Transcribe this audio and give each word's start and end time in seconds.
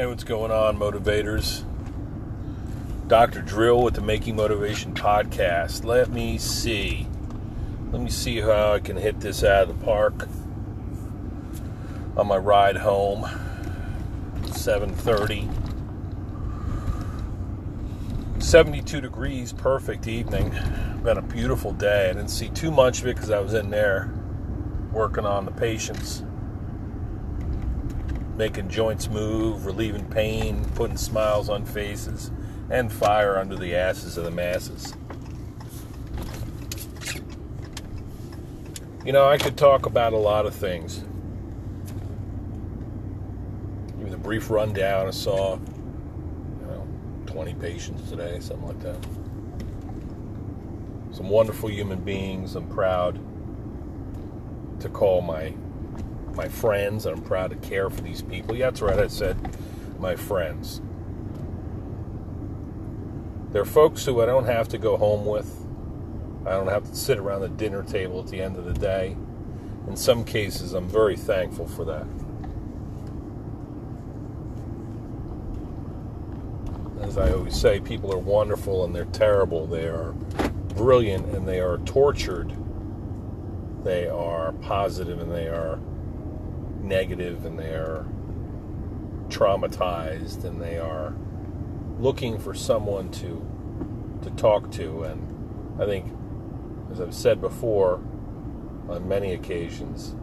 Hey, 0.00 0.06
what's 0.06 0.24
going 0.24 0.50
on, 0.50 0.78
motivators? 0.78 1.62
Dr. 3.06 3.42
Drill 3.42 3.82
with 3.82 3.92
the 3.92 4.00
Making 4.00 4.36
Motivation 4.36 4.94
podcast. 4.94 5.84
Let 5.84 6.08
me 6.08 6.38
see. 6.38 7.06
Let 7.92 8.00
me 8.00 8.08
see 8.08 8.40
how 8.40 8.72
I 8.72 8.80
can 8.80 8.96
hit 8.96 9.20
this 9.20 9.44
out 9.44 9.68
of 9.68 9.78
the 9.78 9.84
park 9.84 10.26
on 12.16 12.28
my 12.28 12.38
ride 12.38 12.78
home. 12.78 13.26
7:30. 14.46 15.50
72 18.38 19.02
degrees, 19.02 19.52
perfect 19.52 20.08
evening. 20.08 20.54
Been 21.04 21.18
a 21.18 21.22
beautiful 21.22 21.72
day. 21.72 22.08
I 22.08 22.14
didn't 22.14 22.30
see 22.30 22.48
too 22.48 22.70
much 22.70 23.02
of 23.02 23.06
it 23.06 23.16
because 23.16 23.30
I 23.30 23.40
was 23.40 23.52
in 23.52 23.68
there 23.68 24.10
working 24.94 25.26
on 25.26 25.44
the 25.44 25.52
patients 25.52 26.22
making 28.40 28.70
joints 28.70 29.10
move, 29.10 29.66
relieving 29.66 30.06
pain, 30.06 30.64
putting 30.74 30.96
smiles 30.96 31.50
on 31.50 31.62
faces, 31.62 32.30
and 32.70 32.90
fire 32.90 33.36
under 33.36 33.54
the 33.54 33.76
asses 33.76 34.16
of 34.16 34.24
the 34.24 34.30
masses. 34.30 34.94
You 39.04 39.12
know, 39.12 39.28
I 39.28 39.36
could 39.36 39.58
talk 39.58 39.84
about 39.84 40.14
a 40.14 40.16
lot 40.16 40.46
of 40.46 40.54
things. 40.54 41.04
Even 43.98 44.10
the 44.10 44.16
brief 44.16 44.48
rundown 44.48 45.06
I 45.06 45.10
saw, 45.10 45.56
you 45.56 46.66
know, 46.66 46.88
20 47.26 47.52
patients 47.56 48.08
today, 48.08 48.40
something 48.40 48.68
like 48.68 48.80
that. 48.80 48.96
Some 51.12 51.28
wonderful 51.28 51.68
human 51.68 52.00
beings. 52.00 52.56
I'm 52.56 52.70
proud 52.70 53.20
to 54.80 54.88
call 54.88 55.20
my 55.20 55.52
my 56.34 56.48
friends, 56.48 57.06
and 57.06 57.16
I'm 57.16 57.22
proud 57.22 57.50
to 57.50 57.56
care 57.56 57.90
for 57.90 58.00
these 58.00 58.22
people. 58.22 58.56
Yeah, 58.56 58.66
that's 58.66 58.82
right, 58.82 58.98
I 58.98 59.08
said 59.08 59.36
my 59.98 60.16
friends. 60.16 60.80
They're 63.50 63.64
folks 63.64 64.04
who 64.04 64.20
I 64.20 64.26
don't 64.26 64.46
have 64.46 64.68
to 64.68 64.78
go 64.78 64.96
home 64.96 65.26
with. 65.26 65.66
I 66.46 66.50
don't 66.50 66.68
have 66.68 66.88
to 66.88 66.94
sit 66.94 67.18
around 67.18 67.42
the 67.42 67.48
dinner 67.48 67.82
table 67.82 68.20
at 68.20 68.28
the 68.28 68.40
end 68.40 68.56
of 68.56 68.64
the 68.64 68.72
day. 68.72 69.16
In 69.88 69.96
some 69.96 70.24
cases, 70.24 70.72
I'm 70.72 70.88
very 70.88 71.16
thankful 71.16 71.66
for 71.66 71.84
that. 71.84 72.06
As 77.02 77.18
I 77.18 77.32
always 77.32 77.56
say, 77.56 77.80
people 77.80 78.12
are 78.12 78.18
wonderful 78.18 78.84
and 78.84 78.94
they're 78.94 79.04
terrible. 79.06 79.66
They 79.66 79.86
are 79.86 80.12
brilliant 80.76 81.26
and 81.34 81.46
they 81.46 81.60
are 81.60 81.78
tortured. 81.78 82.54
They 83.82 84.06
are 84.06 84.52
positive 84.52 85.20
and 85.20 85.32
they 85.32 85.48
are 85.48 85.80
negative 86.82 87.44
and 87.44 87.58
they 87.58 87.74
are 87.74 88.06
traumatized 89.28 90.44
and 90.44 90.60
they 90.60 90.78
are 90.78 91.14
looking 91.98 92.38
for 92.38 92.54
someone 92.54 93.10
to 93.10 93.46
to 94.22 94.30
talk 94.30 94.70
to. 94.72 95.04
And 95.04 95.80
I 95.80 95.86
think 95.86 96.12
as 96.92 97.00
I've 97.00 97.14
said 97.14 97.40
before 97.40 98.00
on 98.88 99.06
many 99.08 99.34
occasions 99.34 100.14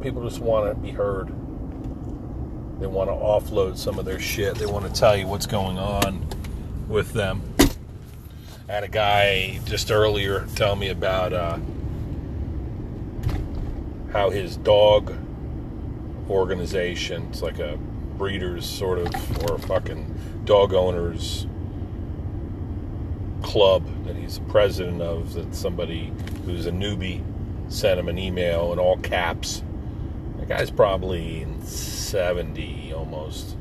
people 0.00 0.22
just 0.22 0.40
want 0.40 0.74
to 0.74 0.80
be 0.80 0.90
heard. 0.90 1.28
They 2.80 2.86
want 2.86 3.10
to 3.10 3.14
offload 3.14 3.76
some 3.76 3.98
of 3.98 4.04
their 4.04 4.20
shit. 4.20 4.54
They 4.54 4.66
want 4.66 4.86
to 4.86 4.92
tell 4.92 5.16
you 5.16 5.26
what's 5.26 5.46
going 5.46 5.78
on 5.78 6.26
with 6.88 7.12
them 7.12 7.42
I 8.68 8.72
had 8.74 8.84
a 8.84 8.88
guy 8.88 9.60
just 9.64 9.90
earlier 9.90 10.46
tell 10.54 10.76
me 10.76 10.90
about 10.90 11.32
uh, 11.32 11.58
how 14.12 14.28
his 14.28 14.58
dog 14.58 15.16
organization, 16.28 17.28
it's 17.30 17.40
like 17.40 17.60
a 17.60 17.78
breeders 18.18 18.66
sort 18.66 18.98
of, 18.98 19.42
or 19.42 19.54
a 19.54 19.58
fucking 19.58 20.42
dog 20.44 20.74
owners 20.74 21.46
club 23.42 23.86
that 24.04 24.16
he's 24.16 24.38
the 24.38 24.44
president 24.44 25.00
of, 25.00 25.32
that 25.32 25.54
somebody 25.54 26.12
who's 26.44 26.66
a 26.66 26.70
newbie 26.70 27.24
sent 27.72 27.98
him 27.98 28.08
an 28.08 28.18
email 28.18 28.74
in 28.74 28.78
all 28.78 28.98
caps. 28.98 29.62
The 30.40 30.44
guy's 30.44 30.70
probably 30.70 31.46
70 31.62 32.92
almost. 32.92 33.56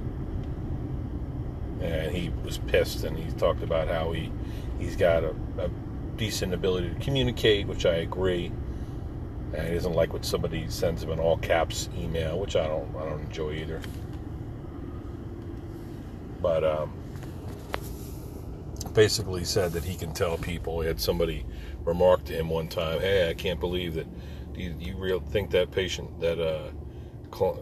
And 1.80 2.14
he 2.14 2.30
was 2.44 2.58
pissed 2.58 3.06
and 3.06 3.18
he 3.18 3.31
talked 3.38 3.64
about 3.64 3.88
how 3.88 4.12
he 4.12 4.34
He's 4.80 4.96
got 4.96 5.24
a, 5.24 5.36
a 5.58 5.70
decent 6.18 6.54
ability 6.54 6.90
to 6.90 6.96
communicate, 6.96 7.68
which 7.68 7.86
I 7.86 7.96
agree. 7.98 8.52
And 9.54 9.68
he 9.68 9.74
doesn't 9.74 9.94
like 9.94 10.12
when 10.12 10.24
somebody 10.24 10.70
sends 10.70 11.04
him 11.04 11.12
an 11.12 11.20
all 11.20 11.38
caps 11.38 11.90
email, 11.98 12.40
which 12.40 12.56
I 12.56 12.68
don't 12.68 12.94
I 12.96 13.06
don't 13.06 13.22
enjoy 13.22 13.54
either. 13.54 13.82
But 16.42 16.64
um, 16.64 16.92
basically 18.94 19.46
said 19.46 19.72
that 19.74 19.84
he 19.84 19.96
can 19.96 20.14
tell 20.14 20.38
people. 20.38 20.82
He 20.82 20.88
had 20.88 21.00
somebody 21.00 21.46
remark 21.86 22.26
to 22.26 22.34
him 22.34 22.50
one 22.50 22.68
time, 22.68 23.00
"Hey, 23.00 23.30
I 23.30 23.34
can't 23.34 23.60
believe 23.60 23.94
that. 23.96 24.08
You, 24.54 24.76
you 24.80 24.98
real 24.98 25.20
think 25.20 25.52
that 25.52 25.70
patient 25.70 26.20
that 26.20 26.40
uh, 26.40 26.72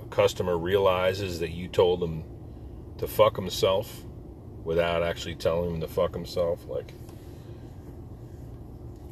customer 0.09 0.58
realizes 0.58 1.40
that 1.40 1.52
you 1.52 1.68
told 1.68 2.02
him 2.02 2.24
to 3.00 3.06
fuck 3.06 3.36
himself 3.36 4.06
without 4.64 5.04
actually 5.04 5.36
telling 5.36 5.75
him 5.75 5.81
to 5.81 5.88
fuck 5.88 6.14
himself? 6.14 6.66
Like." 6.68 6.94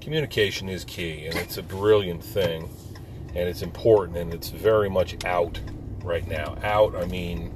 Communication 0.03 0.68
is 0.68 0.84
key, 0.84 1.25
and 1.25 1.36
it's 1.38 1.58
a 1.58 1.64
brilliant 1.64 2.22
thing, 2.22 2.69
and 3.30 3.47
it's 3.47 3.62
important, 3.62 4.18
and 4.18 4.34
it's 4.34 4.50
very 4.50 4.90
much 4.90 5.24
out 5.24 5.59
right 6.03 6.28
now. 6.28 6.58
Out, 6.62 6.94
I 6.96 7.06
mean, 7.06 7.53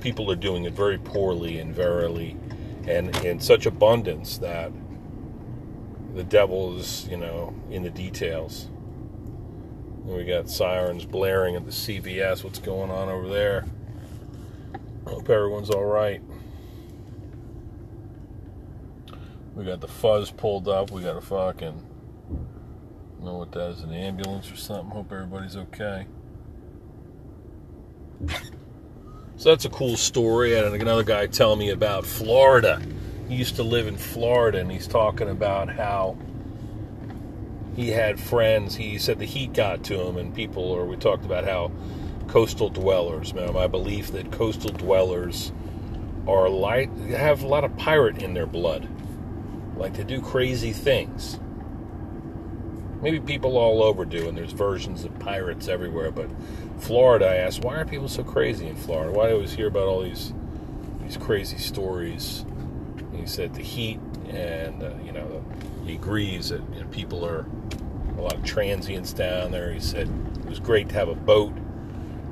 people 0.00 0.30
are 0.30 0.36
doing 0.36 0.64
it 0.64 0.72
very 0.72 0.98
poorly 0.98 1.58
and 1.58 1.74
verily, 1.74 2.36
and 2.86 3.14
in 3.24 3.40
such 3.40 3.66
abundance 3.66 4.38
that 4.38 4.70
the 6.14 6.22
devil 6.22 6.78
is, 6.78 7.08
you 7.08 7.16
know, 7.16 7.54
in 7.70 7.82
the 7.82 7.90
details. 7.90 8.68
We 10.04 10.24
got 10.24 10.48
sirens 10.48 11.04
blaring 11.04 11.56
at 11.56 11.64
the 11.64 11.72
CVS. 11.72 12.44
What's 12.44 12.58
going 12.58 12.90
on 12.90 13.08
over 13.08 13.28
there? 13.28 13.64
Hope 15.06 15.28
everyone's 15.28 15.70
all 15.70 15.84
right. 15.84 16.20
We 19.54 19.64
got 19.64 19.80
the 19.80 19.88
fuzz 19.88 20.30
pulled 20.30 20.68
up. 20.68 20.90
We 20.90 21.02
got 21.02 21.16
a 21.16 21.20
fucking 21.20 21.82
know 23.22 23.34
what 23.34 23.52
that 23.52 23.70
is, 23.70 23.80
an 23.82 23.92
ambulance 23.92 24.50
or 24.50 24.56
something. 24.56 24.90
Hope 24.90 25.12
everybody's 25.12 25.56
okay. 25.56 26.06
So 29.36 29.48
that's 29.50 29.64
a 29.64 29.70
cool 29.70 29.96
story. 29.96 30.58
And 30.58 30.74
another 30.74 31.04
guy 31.04 31.26
telling 31.26 31.58
me 31.58 31.70
about 31.70 32.04
Florida. 32.06 32.80
He 33.28 33.36
used 33.36 33.56
to 33.56 33.62
live 33.62 33.86
in 33.86 33.96
Florida, 33.96 34.58
and 34.58 34.70
he's 34.70 34.86
talking 34.86 35.28
about 35.28 35.68
how 35.68 36.18
he 37.74 37.88
had 37.88 38.20
friends. 38.20 38.74
He 38.74 38.98
said 38.98 39.18
the 39.18 39.24
heat 39.24 39.54
got 39.54 39.84
to 39.84 40.00
him, 40.00 40.16
and 40.16 40.34
people, 40.34 40.64
or 40.64 40.84
we 40.84 40.96
talked 40.96 41.24
about 41.24 41.44
how 41.44 41.72
coastal 42.28 42.68
dwellers. 42.68 43.32
Man, 43.32 43.52
my 43.54 43.66
belief 43.66 44.12
that 44.12 44.32
coastal 44.32 44.70
dwellers 44.70 45.52
are 46.26 46.48
light 46.48 46.90
have 47.10 47.42
a 47.42 47.46
lot 47.46 47.64
of 47.64 47.76
pirate 47.76 48.22
in 48.22 48.34
their 48.34 48.46
blood 48.46 48.88
like 49.76 49.94
to 49.94 50.04
do 50.04 50.20
crazy 50.20 50.72
things. 50.72 51.38
Maybe 53.00 53.18
people 53.18 53.56
all 53.56 53.82
over 53.82 54.04
do, 54.04 54.28
and 54.28 54.38
there's 54.38 54.52
versions 54.52 55.04
of 55.04 55.18
pirates 55.18 55.66
everywhere. 55.66 56.12
But 56.12 56.30
Florida, 56.78 57.26
I 57.26 57.36
asked, 57.36 57.64
why 57.64 57.76
are 57.76 57.84
people 57.84 58.08
so 58.08 58.22
crazy 58.22 58.68
in 58.68 58.76
Florida? 58.76 59.10
Why 59.12 59.26
do 59.26 59.30
I 59.30 59.34
always 59.34 59.52
hear 59.52 59.66
about 59.66 59.88
all 59.88 60.02
these 60.02 60.32
these 61.02 61.16
crazy 61.16 61.58
stories? 61.58 62.44
And 62.98 63.16
he 63.16 63.26
said 63.26 63.54
the 63.54 63.62
heat, 63.62 63.98
and 64.28 64.82
uh, 64.82 64.92
you 65.04 65.12
know, 65.12 65.44
he 65.84 65.94
agrees 65.94 66.50
that 66.50 66.62
you 66.72 66.80
know, 66.80 66.86
people 66.88 67.26
are 67.26 67.44
a 68.18 68.20
lot 68.20 68.34
of 68.34 68.44
transients 68.44 69.12
down 69.12 69.50
there. 69.50 69.72
He 69.72 69.80
said 69.80 70.08
it 70.38 70.46
was 70.48 70.60
great 70.60 70.88
to 70.90 70.94
have 70.94 71.08
a 71.08 71.14
boat 71.14 71.52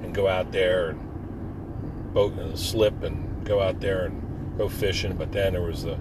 and 0.02 0.14
go 0.14 0.28
out 0.28 0.52
there 0.52 0.90
and 0.90 2.12
boat 2.14 2.32
and 2.34 2.56
slip 2.56 3.02
and 3.02 3.44
go 3.44 3.60
out 3.60 3.80
there 3.80 4.06
and 4.06 4.56
go 4.56 4.68
fishing. 4.68 5.16
But 5.16 5.32
then 5.32 5.54
there 5.54 5.62
was 5.62 5.82
the 5.82 5.98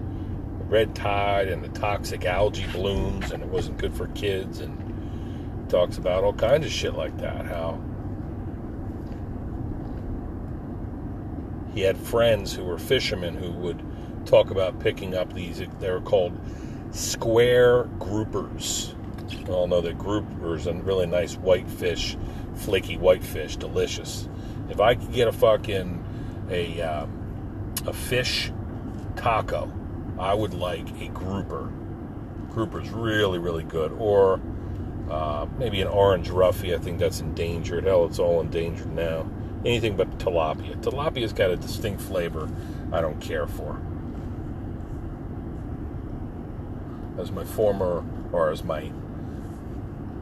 red 0.70 0.94
tide 0.94 1.48
and 1.48 1.64
the 1.64 1.68
toxic 1.80 2.24
algae 2.24 2.66
blooms 2.72 3.32
and 3.32 3.42
it 3.42 3.48
wasn't 3.48 3.76
good 3.76 3.92
for 3.92 4.06
kids 4.08 4.60
and 4.60 5.68
talks 5.68 5.98
about 5.98 6.22
all 6.22 6.32
kinds 6.32 6.64
of 6.64 6.70
shit 6.70 6.94
like 6.94 7.16
that 7.18 7.44
how 7.44 7.80
he 11.74 11.82
had 11.82 11.96
friends 11.96 12.54
who 12.54 12.64
were 12.64 12.78
fishermen 12.78 13.34
who 13.34 13.50
would 13.50 13.82
talk 14.26 14.50
about 14.50 14.78
picking 14.78 15.14
up 15.14 15.32
these 15.32 15.60
they 15.80 15.90
were 15.90 16.00
called 16.00 16.38
square 16.92 17.84
groupers. 17.98 18.94
We 19.46 19.52
all 19.52 19.68
know 19.68 19.80
that 19.80 19.98
groupers 19.98 20.66
and 20.66 20.84
really 20.84 21.06
nice 21.06 21.36
white 21.36 21.68
fish 21.68 22.16
flaky 22.54 22.96
white 22.96 23.24
fish 23.24 23.56
delicious. 23.56 24.28
If 24.68 24.80
i 24.80 24.94
could 24.94 25.12
get 25.12 25.28
a 25.28 25.32
fucking 25.32 26.04
a 26.50 26.80
um, 26.80 27.72
a 27.86 27.92
fish 27.92 28.52
taco 29.16 29.72
I 30.20 30.34
would 30.34 30.54
like 30.54 30.86
a 31.00 31.08
grouper. 31.08 31.72
Grouper's 32.50 32.90
really, 32.90 33.38
really 33.38 33.64
good. 33.64 33.92
Or 33.98 34.40
Uh, 35.10 35.46
maybe 35.58 35.80
an 35.80 35.88
orange 35.88 36.28
roughy. 36.30 36.72
I 36.72 36.78
think 36.78 37.00
that's 37.00 37.18
endangered. 37.18 37.82
Hell, 37.82 38.04
it's 38.06 38.20
all 38.20 38.40
endangered 38.40 38.92
now. 38.94 39.28
Anything 39.64 39.96
but 39.96 40.18
tilapia. 40.18 40.80
Tilapia's 40.80 41.32
got 41.32 41.50
a 41.50 41.56
distinct 41.56 42.00
flavor 42.00 42.48
I 42.92 43.00
don't 43.00 43.20
care 43.20 43.48
for. 43.48 43.80
As 47.18 47.32
my 47.32 47.42
former, 47.42 48.04
or 48.30 48.50
as 48.50 48.62
my 48.62 48.92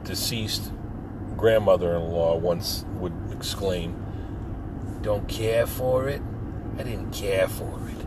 deceased 0.05 0.73
grandmother 1.37 1.95
in 1.95 2.05
law 2.11 2.35
once 2.39 2.87
would 2.95 3.13
exclaim, 3.31 3.95
Don't 5.03 5.29
care 5.29 5.67
for 5.67 6.09
it? 6.09 6.23
I 6.79 6.83
didn't 6.83 7.13
care 7.13 7.47
for 7.47 7.79
it. 7.91 7.98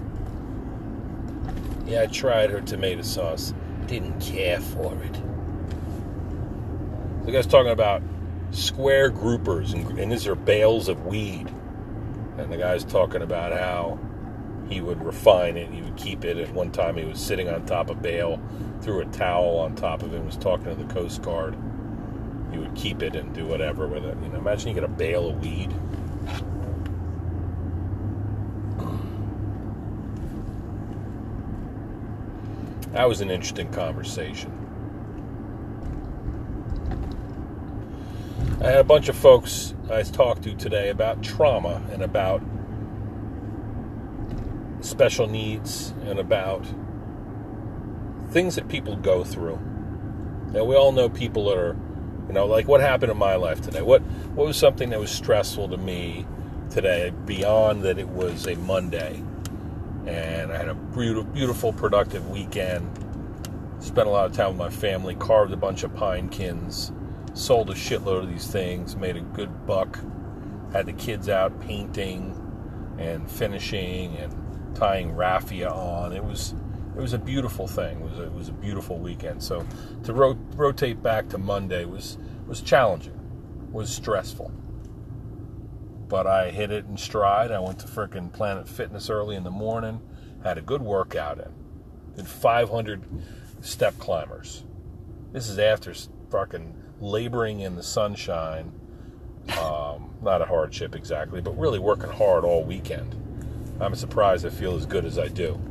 Yeah, 1.91 2.03
I 2.03 2.05
tried 2.05 2.51
her 2.51 2.61
tomato 2.61 3.01
sauce. 3.01 3.53
Didn't 3.88 4.17
care 4.21 4.61
for 4.61 4.93
it. 5.03 5.13
The 7.25 7.33
guy's 7.33 7.45
talking 7.45 7.73
about 7.73 8.01
square 8.51 9.11
groupers, 9.11 9.73
and, 9.73 9.99
and 9.99 10.09
these 10.09 10.25
are 10.25 10.35
bales 10.35 10.88
of 10.88 11.05
weed. 11.05 11.53
And 12.38 12.49
the 12.49 12.55
guy's 12.55 12.85
talking 12.85 13.21
about 13.21 13.51
how 13.51 13.99
he 14.69 14.79
would 14.79 15.03
refine 15.03 15.57
it, 15.57 15.69
he 15.69 15.81
would 15.81 15.97
keep 15.97 16.23
it. 16.23 16.38
At 16.38 16.53
one 16.53 16.71
time, 16.71 16.95
he 16.95 17.03
was 17.03 17.19
sitting 17.19 17.49
on 17.49 17.65
top 17.65 17.89
of 17.89 17.97
a 17.97 18.01
bale, 18.01 18.41
threw 18.79 19.01
a 19.01 19.05
towel 19.07 19.59
on 19.59 19.75
top 19.75 20.01
of 20.01 20.13
it, 20.13 20.23
was 20.23 20.38
talking 20.38 20.67
to 20.67 20.75
the 20.75 20.93
Coast 20.93 21.21
Guard. 21.21 21.57
He 22.53 22.57
would 22.57 22.73
keep 22.73 23.03
it 23.03 23.17
and 23.17 23.35
do 23.35 23.45
whatever 23.45 23.85
with 23.85 24.05
it. 24.05 24.15
You 24.23 24.29
know, 24.29 24.38
imagine 24.38 24.69
you 24.69 24.75
get 24.75 24.85
a 24.85 24.88
bale 24.88 25.27
of 25.31 25.41
weed. 25.41 25.73
That 32.93 33.07
was 33.07 33.21
an 33.21 33.31
interesting 33.31 33.71
conversation. 33.71 34.51
I 38.61 38.65
had 38.65 38.79
a 38.79 38.83
bunch 38.83 39.07
of 39.07 39.15
folks 39.15 39.73
I 39.89 40.03
talked 40.03 40.43
to 40.43 40.55
today 40.55 40.89
about 40.89 41.23
trauma 41.23 41.81
and 41.91 42.03
about 42.03 42.43
special 44.81 45.27
needs 45.27 45.93
and 46.03 46.19
about 46.19 46.65
things 48.29 48.55
that 48.55 48.67
people 48.67 48.97
go 48.97 49.23
through. 49.23 49.59
Now 50.51 50.65
we 50.65 50.75
all 50.75 50.91
know 50.91 51.07
people 51.07 51.45
that 51.45 51.57
are, 51.57 51.77
you 52.27 52.33
know, 52.33 52.45
like 52.45 52.67
what 52.67 52.81
happened 52.81 53.11
in 53.11 53.17
my 53.17 53.35
life 53.35 53.61
today. 53.61 53.81
What 53.81 54.01
what 54.35 54.45
was 54.45 54.57
something 54.57 54.89
that 54.89 54.99
was 54.99 55.11
stressful 55.11 55.69
to 55.69 55.77
me 55.77 56.25
today 56.69 57.13
beyond 57.25 57.83
that 57.83 57.97
it 57.97 58.09
was 58.09 58.47
a 58.47 58.55
Monday 58.55 59.23
and 60.07 60.51
I 60.51 60.57
had 60.57 60.69
a 60.69 60.75
beautiful, 60.75 61.31
beautiful 61.31 61.74
productive 61.74 62.30
weekend. 62.30 62.89
Spent 63.80 64.07
a 64.07 64.12
lot 64.12 64.25
of 64.27 64.33
time 64.33 64.50
with 64.50 64.57
my 64.57 64.69
family, 64.69 65.15
carved 65.15 65.53
a 65.53 65.57
bunch 65.57 65.83
of 65.83 65.92
pinekins 65.92 66.92
sold 67.33 67.69
a 67.69 67.74
shitload 67.74 68.24
of 68.24 68.30
these 68.30 68.48
things, 68.48 68.95
made 68.95 69.15
a 69.15 69.21
good 69.21 69.65
buck, 69.65 70.00
had 70.74 70.86
the 70.86 70.94
kids 70.94 71.30
out 71.30 71.59
painting 71.62 72.38
and 72.98 73.30
finishing 73.30 74.15
and 74.18 74.75
tying 74.75 75.12
raffia 75.15 75.69
on. 75.69 76.13
It 76.13 76.24
was 76.24 76.53
it 76.95 77.00
was 77.00 77.13
a 77.13 77.18
beautiful 77.18 77.68
thing. 77.68 78.00
It 78.01 78.03
was 78.03 78.19
a, 78.19 78.24
it 78.24 78.33
was 78.33 78.50
a 78.50 78.53
beautiful 78.53 78.98
weekend. 78.98 79.42
So 79.42 79.65
to 80.03 80.13
ro- 80.13 80.38
rotate 80.56 81.01
back 81.01 81.30
to 81.30 81.38
Monday 81.38 81.86
was 81.86 82.18
was 82.48 82.62
challenging, 82.62 83.18
was 83.71 83.89
stressful. 83.94 84.51
But 86.11 86.27
I 86.27 86.51
hit 86.51 86.71
it 86.71 86.83
in 86.89 86.97
stride. 86.97 87.53
I 87.53 87.59
went 87.59 87.79
to 87.79 87.87
frickin' 87.87 88.33
Planet 88.33 88.67
Fitness 88.67 89.09
early 89.09 89.37
in 89.37 89.45
the 89.45 89.49
morning, 89.49 90.01
had 90.43 90.57
a 90.57 90.61
good 90.61 90.81
workout 90.81 91.37
in, 91.37 91.53
did 92.17 92.27
500 92.27 93.01
step 93.61 93.97
climbers. 93.97 94.65
This 95.31 95.47
is 95.47 95.57
after 95.57 95.93
fucking 96.29 96.75
laboring 96.99 97.61
in 97.61 97.77
the 97.77 97.81
sunshine. 97.81 98.73
Um, 99.57 100.13
not 100.21 100.41
a 100.41 100.45
hardship 100.45 100.95
exactly, 100.97 101.39
but 101.39 101.57
really 101.57 101.79
working 101.79 102.09
hard 102.09 102.43
all 102.43 102.65
weekend. 102.65 103.15
I'm 103.79 103.95
surprised 103.95 104.45
I 104.45 104.49
feel 104.49 104.75
as 104.75 104.85
good 104.85 105.05
as 105.05 105.17
I 105.17 105.29
do. 105.29 105.61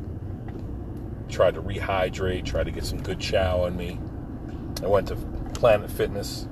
Tried 1.28 1.52
to 1.52 1.60
rehydrate, 1.60 2.46
tried 2.46 2.64
to 2.64 2.70
get 2.70 2.86
some 2.86 3.02
good 3.02 3.20
chow 3.20 3.64
on 3.64 3.76
me. 3.76 4.00
I 4.82 4.86
went 4.86 5.08
to 5.08 5.16
Planet 5.52 5.90
Fitness 5.90 6.48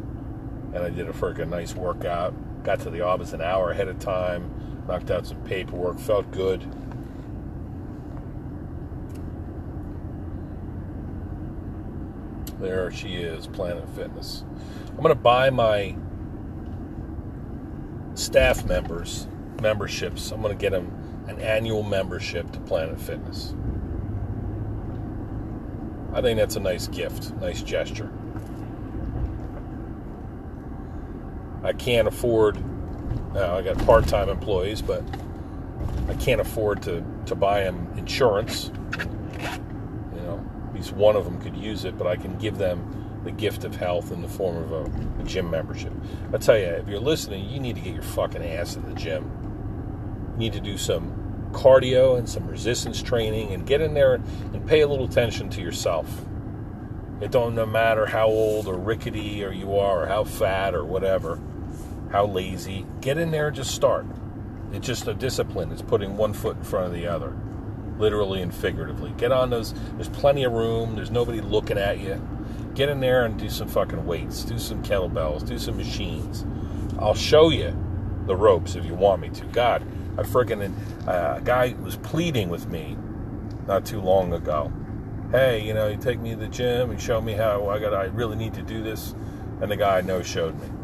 and 0.74 0.84
I 0.84 0.90
did 0.90 1.08
a 1.08 1.12
freaking 1.12 1.48
nice 1.48 1.74
workout. 1.74 2.34
Got 2.68 2.80
to 2.80 2.90
the 2.90 3.00
office 3.00 3.32
an 3.32 3.40
hour 3.40 3.70
ahead 3.70 3.88
of 3.88 3.98
time, 3.98 4.84
knocked 4.86 5.10
out 5.10 5.26
some 5.26 5.42
paperwork, 5.44 5.98
felt 5.98 6.30
good. 6.30 6.60
There 12.60 12.90
she 12.90 13.14
is, 13.22 13.46
Planet 13.46 13.88
Fitness. 13.96 14.44
I'm 14.90 14.96
going 14.98 15.08
to 15.08 15.14
buy 15.14 15.48
my 15.48 15.96
staff 18.12 18.66
members 18.66 19.28
memberships. 19.62 20.30
I'm 20.30 20.42
going 20.42 20.54
to 20.54 20.60
get 20.60 20.72
them 20.72 21.24
an 21.26 21.40
annual 21.40 21.82
membership 21.82 22.52
to 22.52 22.60
Planet 22.60 23.00
Fitness. 23.00 23.54
I 26.12 26.20
think 26.20 26.38
that's 26.38 26.56
a 26.56 26.60
nice 26.60 26.86
gift, 26.86 27.32
nice 27.36 27.62
gesture. 27.62 28.12
I 31.68 31.74
can't 31.74 32.08
afford, 32.08 32.56
now 33.34 33.58
I 33.58 33.62
got 33.62 33.76
part 33.84 34.08
time 34.08 34.30
employees, 34.30 34.80
but 34.80 35.04
I 36.08 36.14
can't 36.14 36.40
afford 36.40 36.80
to, 36.84 37.04
to 37.26 37.34
buy 37.34 37.64
them 37.64 37.92
insurance. 37.98 38.70
You 38.98 40.22
know, 40.22 40.50
at 40.66 40.74
least 40.74 40.94
one 40.94 41.14
of 41.14 41.26
them 41.26 41.38
could 41.42 41.54
use 41.54 41.84
it, 41.84 41.98
but 41.98 42.06
I 42.06 42.16
can 42.16 42.38
give 42.38 42.56
them 42.56 43.20
the 43.22 43.30
gift 43.32 43.64
of 43.64 43.76
health 43.76 44.12
in 44.12 44.22
the 44.22 44.28
form 44.28 44.56
of 44.56 44.72
a, 44.72 45.20
a 45.20 45.24
gym 45.24 45.50
membership. 45.50 45.92
I 46.32 46.38
tell 46.38 46.56
you, 46.56 46.64
if 46.64 46.88
you're 46.88 47.00
listening, 47.00 47.50
you 47.50 47.60
need 47.60 47.76
to 47.76 47.82
get 47.82 47.92
your 47.92 48.02
fucking 48.02 48.42
ass 48.42 48.76
in 48.76 48.88
the 48.88 48.94
gym. 48.94 49.30
You 50.32 50.38
need 50.38 50.54
to 50.54 50.60
do 50.60 50.78
some 50.78 51.50
cardio 51.52 52.16
and 52.16 52.26
some 52.26 52.46
resistance 52.46 53.02
training 53.02 53.52
and 53.52 53.66
get 53.66 53.82
in 53.82 53.92
there 53.92 54.14
and 54.14 54.66
pay 54.66 54.80
a 54.80 54.88
little 54.88 55.04
attention 55.04 55.50
to 55.50 55.60
yourself. 55.60 56.24
It 57.20 57.30
don't 57.30 57.54
no 57.54 57.66
matter 57.66 58.06
how 58.06 58.28
old 58.28 58.68
or 58.68 58.78
rickety 58.78 59.44
or 59.44 59.52
you 59.52 59.76
are 59.76 60.04
or 60.04 60.06
how 60.06 60.24
fat 60.24 60.74
or 60.74 60.86
whatever, 60.86 61.38
how 62.10 62.26
lazy. 62.26 62.86
Get 63.00 63.18
in 63.18 63.30
there 63.30 63.48
and 63.48 63.56
just 63.56 63.74
start. 63.74 64.06
It's 64.72 64.86
just 64.86 65.06
a 65.06 65.14
discipline. 65.14 65.72
It's 65.72 65.82
putting 65.82 66.16
one 66.16 66.32
foot 66.32 66.56
in 66.56 66.64
front 66.64 66.86
of 66.86 66.92
the 66.92 67.06
other, 67.06 67.36
literally 67.98 68.42
and 68.42 68.54
figuratively. 68.54 69.12
Get 69.16 69.32
on 69.32 69.50
those. 69.50 69.74
There's 69.94 70.08
plenty 70.08 70.44
of 70.44 70.52
room. 70.52 70.96
There's 70.96 71.10
nobody 71.10 71.40
looking 71.40 71.78
at 71.78 71.98
you 71.98 72.20
get 72.78 72.88
in 72.88 73.00
there 73.00 73.24
and 73.24 73.36
do 73.36 73.50
some 73.50 73.66
fucking 73.66 74.06
weights, 74.06 74.44
do 74.44 74.56
some 74.56 74.80
kettlebells, 74.84 75.44
do 75.44 75.58
some 75.58 75.76
machines. 75.76 76.46
I'll 77.00 77.12
show 77.12 77.50
you 77.50 77.76
the 78.26 78.36
ropes 78.36 78.76
if 78.76 78.84
you 78.84 78.94
want 78.94 79.20
me 79.20 79.30
to. 79.30 79.44
God, 79.46 79.82
I 80.16 80.22
freaking 80.22 80.72
uh, 81.08 81.38
a 81.38 81.40
guy 81.42 81.74
was 81.82 81.96
pleading 81.96 82.48
with 82.48 82.68
me 82.68 82.96
not 83.66 83.84
too 83.84 84.00
long 84.00 84.32
ago. 84.32 84.72
Hey, 85.32 85.66
you 85.66 85.74
know, 85.74 85.88
you 85.88 85.96
take 85.96 86.20
me 86.20 86.30
to 86.30 86.36
the 86.36 86.46
gym 86.46 86.90
and 86.90 87.00
show 87.00 87.20
me 87.20 87.32
how 87.32 87.68
I 87.68 87.80
got. 87.80 87.92
I 87.94 88.04
really 88.04 88.36
need 88.36 88.54
to 88.54 88.62
do 88.62 88.80
this, 88.80 89.12
and 89.60 89.70
the 89.70 89.76
guy 89.76 89.98
I 89.98 90.00
know 90.00 90.22
showed 90.22 90.58
me. 90.60 90.77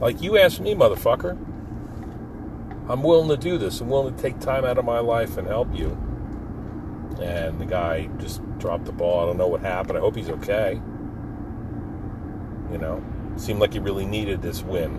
Like 0.00 0.22
you 0.22 0.38
asked 0.38 0.60
me, 0.60 0.74
motherfucker. 0.74 1.38
I'm 2.88 3.02
willing 3.02 3.28
to 3.28 3.36
do 3.36 3.58
this. 3.58 3.80
I'm 3.80 3.88
willing 3.88 4.16
to 4.16 4.20
take 4.20 4.40
time 4.40 4.64
out 4.64 4.78
of 4.78 4.84
my 4.84 4.98
life 4.98 5.36
and 5.36 5.46
help 5.46 5.72
you. 5.76 5.90
And 7.20 7.60
the 7.60 7.66
guy 7.66 8.08
just 8.18 8.40
dropped 8.58 8.86
the 8.86 8.92
ball. 8.92 9.22
I 9.22 9.26
don't 9.26 9.36
know 9.36 9.46
what 9.46 9.60
happened. 9.60 9.98
I 9.98 10.00
hope 10.00 10.16
he's 10.16 10.30
okay. 10.30 10.80
You 12.72 12.78
know, 12.78 13.04
seemed 13.36 13.60
like 13.60 13.74
he 13.74 13.78
really 13.78 14.06
needed 14.06 14.40
this 14.42 14.62
win. 14.62 14.96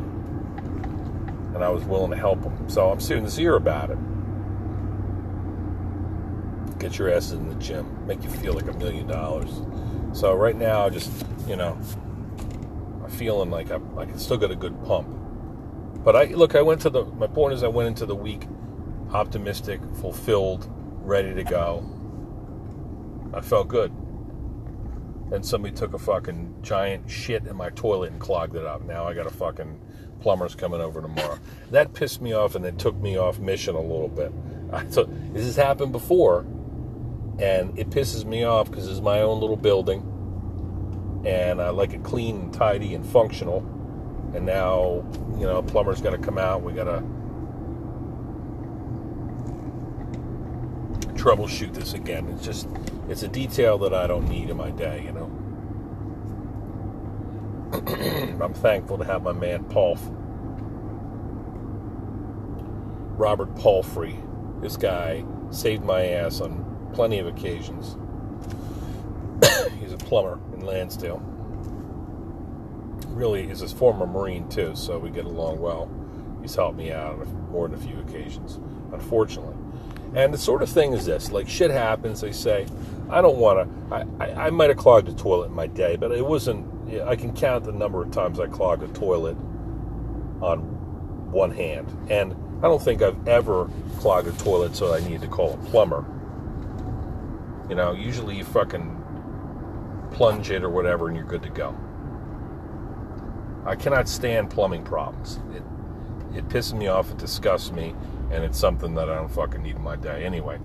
And 1.56 1.64
I 1.64 1.70
was 1.70 1.84
willing 1.84 2.12
to 2.12 2.18
help 2.18 2.44
him. 2.44 2.70
So 2.70 2.92
I'm 2.92 3.00
sincere 3.00 3.56
about 3.56 3.90
it. 3.90 3.98
Get 6.80 6.98
your 6.98 7.12
ass 7.12 7.32
in 7.32 7.50
the 7.50 7.56
gym. 7.56 8.06
Make 8.08 8.24
you 8.24 8.30
feel 8.30 8.54
like 8.54 8.68
a 8.68 8.74
million 8.74 9.08
dollars. 9.08 9.62
So 10.14 10.34
right 10.34 10.56
now, 10.56 10.90
just, 10.90 11.12
you 11.48 11.56
know, 11.56 11.78
feeling 13.22 13.52
like 13.52 13.70
I'm, 13.70 14.00
I 14.00 14.12
still 14.18 14.38
got 14.38 14.50
a 14.50 14.56
good 14.56 14.84
pump. 14.84 15.08
But 16.04 16.16
I 16.16 16.26
look, 16.26 16.56
I 16.56 16.64
went 16.64 16.82
to 16.82 16.90
the, 16.90 17.06
my 17.06 17.28
point 17.28 17.54
is 17.54 17.62
I 17.62 17.68
went 17.68 17.88
into 17.88 18.08
the 18.08 18.16
week 18.16 18.48
optimistic, 19.14 19.80
fulfilled, 20.00 20.68
ready 21.04 21.36
to 21.36 21.44
go 21.44 21.86
I 23.34 23.42
felt 23.42 23.68
good. 23.68 23.92
And 25.32 25.46
somebody 25.46 25.74
took 25.74 25.94
a 25.94 26.00
fucking 26.00 26.58
giant 26.62 27.10
shit 27.10 27.48
in 27.48 27.56
my 27.56 27.70
toilet 27.70 28.12
and 28.12 28.20
clogged 28.20 28.56
it 28.56 28.66
up. 28.66 28.82
Now 28.84 29.08
I 29.08 29.14
got 29.14 29.26
a 29.26 29.30
fucking 29.30 29.80
plumber's 30.20 30.56
coming 30.56 30.82
over 30.82 31.02
tomorrow. 31.02 31.40
That 31.72 31.94
pissed 31.94 32.22
me 32.22 32.34
off 32.34 32.56
and 32.56 32.66
it 32.66 32.78
took 32.78 32.96
me 32.98 33.18
off 33.18 33.40
mission 33.40 33.76
a 33.76 33.82
little 33.82 34.10
bit. 34.10 34.34
I 34.74 34.84
thought 34.84 35.10
this 35.34 35.46
has 35.46 35.56
happened 35.56 35.92
before, 35.92 36.42
and 37.40 37.78
it 37.78 37.90
pisses 37.90 38.26
me 38.26 38.44
off 38.44 38.70
because 38.70 38.88
it's 38.88 39.02
my 39.02 39.22
own 39.22 39.40
little 39.40 39.56
building, 39.56 40.02
and 41.26 41.62
I 41.62 41.70
like 41.70 41.94
it 41.94 42.04
clean 42.04 42.36
and 42.38 42.54
tidy 42.54 42.96
and 42.96 43.06
functional. 43.06 43.60
And 44.34 44.46
now, 44.46 45.06
you 45.38 45.46
know, 45.46 45.58
a 45.58 45.64
plumber's 45.64 46.02
got 46.02 46.12
to 46.12 46.18
come 46.18 46.38
out. 46.38 46.64
We 46.64 46.74
got 46.74 46.86
to 46.86 47.04
troubleshoot 51.22 51.74
this 51.74 51.94
again. 51.94 52.28
It's 52.30 52.44
just, 52.44 52.68
it's 53.10 53.24
a 53.24 53.28
detail 53.28 53.78
that 53.80 53.94
I 53.94 54.08
don't 54.08 54.28
need 54.28 54.50
in 54.50 54.58
my 54.58 54.72
day, 54.72 55.04
you 55.06 55.12
know. 55.12 55.32
I'm 58.44 58.54
thankful 58.54 58.98
to 58.98 59.04
have 59.04 59.24
my 59.24 59.34
man 59.34 59.64
Paul, 59.66 59.98
Robert 63.18 63.56
Palfrey. 63.56 64.16
This 64.62 64.78
guy 64.78 65.24
saved 65.52 65.84
my 65.84 66.06
ass 66.06 66.42
on 66.42 66.90
plenty 66.94 67.20
of 67.20 67.28
occasions. 67.28 67.98
He's 69.82 69.94
a 69.94 69.98
plumber 69.98 70.40
in 70.54 70.62
Lansdale. 70.62 71.22
Really 73.08 73.50
is 73.50 73.60
his 73.60 73.74
former 73.74 74.06
Marine 74.06 74.48
too, 74.48 74.76
so 74.76 75.00
we 75.00 75.10
get 75.10 75.26
along 75.26 75.60
well. 75.60 75.90
He's 76.42 76.56
helped 76.56 76.78
me 76.78 76.92
out 76.92 77.20
on 77.20 77.50
more 77.52 77.68
than 77.68 77.78
a 77.80 77.82
few 77.82 78.00
occasions, 78.00 78.60
unfortunately. 78.94 79.56
And 80.14 80.34
the 80.34 80.38
sort 80.38 80.62
of 80.62 80.70
thing 80.70 80.94
is 80.94 81.06
this: 81.06 81.32
like 81.32 81.50
shit 81.50 81.72
happens. 81.72 82.22
They 82.22 82.32
say, 82.32 82.68
I 83.10 83.22
don't 83.22 83.38
want 83.38 83.90
to. 83.90 83.96
I, 83.96 84.26
I, 84.26 84.48
I 84.48 84.50
might 84.52 84.70
have 84.70 84.78
clogged 84.78 85.10
a 85.10 85.14
toilet 85.14 85.48
in 85.48 85.54
my 85.54 85.68
day, 85.68 85.96
but 85.96 86.12
it 86.12 86.26
wasn't. 86.26 86.68
I 87.04 87.16
can 87.16 87.34
count 87.34 87.64
the 87.64 87.72
number 87.72 88.04
of 88.04 88.12
times 88.12 88.40
I 88.40 88.48
clogged 88.48 88.84
a 88.84 88.88
toilet 88.90 89.36
on 90.42 90.60
one 91.32 91.52
hand, 91.52 91.88
and 92.10 92.36
I 92.60 92.68
don't 92.68 92.82
think 92.82 93.02
I've 93.02 93.28
ever 93.28 93.70
clogged 93.98 94.28
a 94.28 94.32
toilet 94.34 94.76
so 94.76 94.94
I 94.94 95.00
needed 95.00 95.22
to 95.22 95.28
call 95.28 95.54
a 95.54 95.58
plumber. 95.70 96.06
You 97.70 97.76
know, 97.76 97.94
usually 97.94 98.36
you 98.36 98.44
fucking 98.44 99.01
plunge 100.22 100.52
it 100.52 100.64
or 100.64 100.70
whatever, 100.70 101.08
and 101.08 101.18
you're 101.18 101.26
good 101.26 101.42
to 101.42 101.50
go. 101.50 101.76
I 103.66 103.76
cannot 103.76 104.08
stand 104.08 104.52
plumbing 104.52 104.84
problems. 104.84 105.40
It 105.56 105.64
it 106.38 106.48
pisses 106.48 106.74
me 106.74 106.86
off. 106.86 107.10
It 107.10 107.18
disgusts 107.18 107.72
me 107.72 107.96
and 108.30 108.44
it's 108.44 108.60
something 108.60 108.94
that 108.94 109.10
I 109.10 109.16
don't 109.16 109.32
fucking 109.32 109.64
need 109.64 109.78
in 109.78 109.82
my 109.82 109.96
day 109.96 110.24
anyway. 110.24 110.60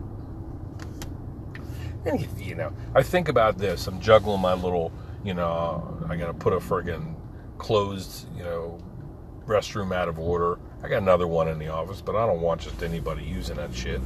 And 2.05 2.29
you 2.39 2.55
know, 2.55 2.71
I 2.95 3.03
think 3.03 3.31
about 3.31 3.57
this. 3.57 3.87
I'm 3.87 3.99
juggling 3.99 4.43
my 4.43 4.53
little, 4.53 4.93
you 5.25 5.33
know, 5.33 6.05
I 6.07 6.17
got 6.17 6.27
to 6.27 6.35
put 6.35 6.53
a 6.53 6.59
friggin' 6.59 7.15
closed, 7.57 8.29
you 8.37 8.45
know, 8.45 8.79
restroom 9.47 9.95
out 9.95 10.09
of 10.09 10.19
order. 10.19 10.59
I 10.83 10.89
got 10.89 10.99
another 10.99 11.27
one 11.27 11.49
in 11.49 11.59
the 11.59 11.69
office, 11.69 12.03
but 12.03 12.15
I 12.15 12.27
don't 12.27 12.43
want 12.43 12.61
just 12.61 12.83
anybody 12.83 13.25
using 13.25 13.57
that 13.57 13.75
shit. 13.75 14.03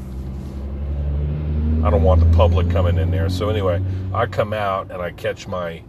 I 1.84 1.90
don't 1.90 2.02
want 2.02 2.20
the 2.20 2.36
public 2.36 2.70
coming 2.70 2.98
in 2.98 3.10
there. 3.10 3.28
So 3.30 3.48
anyway, 3.48 3.82
I 4.12 4.26
come 4.26 4.52
out 4.52 4.90
and 4.90 5.00
I 5.00 5.12
catch 5.12 5.48
my 5.48 5.82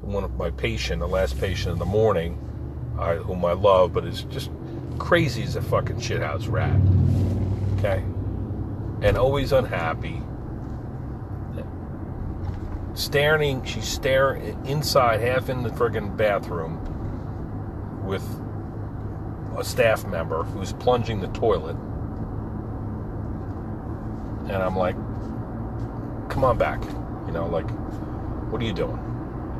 one 0.00 0.24
of 0.24 0.36
my 0.36 0.50
patient, 0.50 1.00
the 1.00 1.06
last 1.06 1.38
patient 1.38 1.72
in 1.72 1.78
the 1.78 1.84
morning, 1.84 2.38
I, 2.98 3.14
whom 3.16 3.44
I 3.44 3.52
love, 3.52 3.92
but 3.92 4.04
is 4.04 4.24
just 4.24 4.50
crazy 4.98 5.42
as 5.42 5.56
a 5.56 5.62
fucking 5.62 5.96
shithouse 5.96 6.50
rat. 6.50 6.80
Okay? 7.78 8.02
And 9.06 9.16
always 9.16 9.52
unhappy. 9.52 10.22
Staring, 12.94 13.64
she's 13.64 13.88
staring 13.88 14.58
inside, 14.66 15.20
half 15.20 15.48
in 15.48 15.62
the 15.62 15.70
friggin' 15.70 16.16
bathroom 16.16 16.78
with 18.04 18.22
a 19.56 19.64
staff 19.64 20.04
member 20.06 20.42
who's 20.44 20.72
plunging 20.74 21.20
the 21.20 21.28
toilet. 21.28 21.76
And 24.42 24.62
I'm 24.62 24.76
like, 24.76 24.96
come 26.32 26.44
on 26.44 26.56
back. 26.56 26.82
You 27.26 27.32
know, 27.32 27.46
like, 27.46 27.68
what 28.50 28.60
are 28.60 28.64
you 28.64 28.72
doing? 28.72 28.96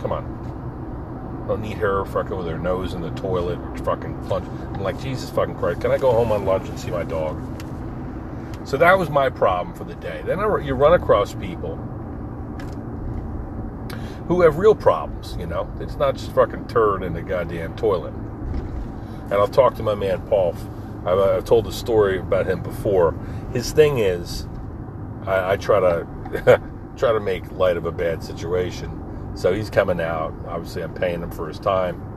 Come 0.00 0.10
on. 0.10 1.42
I 1.44 1.48
don't 1.48 1.60
need 1.60 1.76
her 1.76 2.04
fucking 2.06 2.36
with 2.36 2.46
her 2.46 2.58
nose 2.58 2.94
in 2.94 3.02
the 3.02 3.10
toilet, 3.10 3.58
fucking 3.84 4.24
plunge. 4.26 4.48
I'm 4.74 4.82
like, 4.82 5.00
Jesus 5.00 5.28
fucking 5.30 5.56
Christ, 5.56 5.82
can 5.82 5.90
I 5.90 5.98
go 5.98 6.12
home 6.12 6.32
on 6.32 6.44
lunch 6.44 6.68
and 6.68 6.80
see 6.80 6.90
my 6.90 7.04
dog? 7.04 7.40
So 8.64 8.76
that 8.78 8.96
was 8.98 9.10
my 9.10 9.28
problem 9.28 9.76
for 9.76 9.84
the 9.84 9.96
day. 9.96 10.22
Then 10.24 10.38
I, 10.40 10.58
you 10.58 10.74
run 10.74 10.94
across 10.94 11.34
people 11.34 11.76
who 14.28 14.40
have 14.42 14.56
real 14.56 14.74
problems, 14.74 15.36
you 15.38 15.46
know? 15.46 15.70
It's 15.80 15.96
not 15.96 16.14
just 16.14 16.32
fucking 16.32 16.68
turd 16.68 17.02
in 17.02 17.12
the 17.12 17.22
goddamn 17.22 17.76
toilet. 17.76 18.14
And 18.14 19.34
I'll 19.34 19.48
talk 19.48 19.74
to 19.76 19.82
my 19.82 19.94
man 19.94 20.22
Paul. 20.28 20.54
I've, 21.00 21.18
uh, 21.18 21.36
I've 21.36 21.44
told 21.44 21.66
the 21.66 21.72
story 21.72 22.18
about 22.18 22.46
him 22.46 22.62
before. 22.62 23.14
His 23.52 23.72
thing 23.72 23.98
is, 23.98 24.46
I, 25.26 25.52
I 25.52 25.56
try 25.56 25.80
to 25.80 26.06
try 26.96 27.12
to 27.12 27.20
make 27.20 27.50
light 27.52 27.76
of 27.76 27.86
a 27.86 27.92
bad 27.92 28.22
situation 28.22 29.02
so 29.34 29.52
he's 29.52 29.70
coming 29.70 30.00
out. 30.00 30.34
Obviously, 30.46 30.82
I'm 30.82 30.94
paying 30.94 31.22
him 31.22 31.30
for 31.30 31.48
his 31.48 31.58
time. 31.58 32.08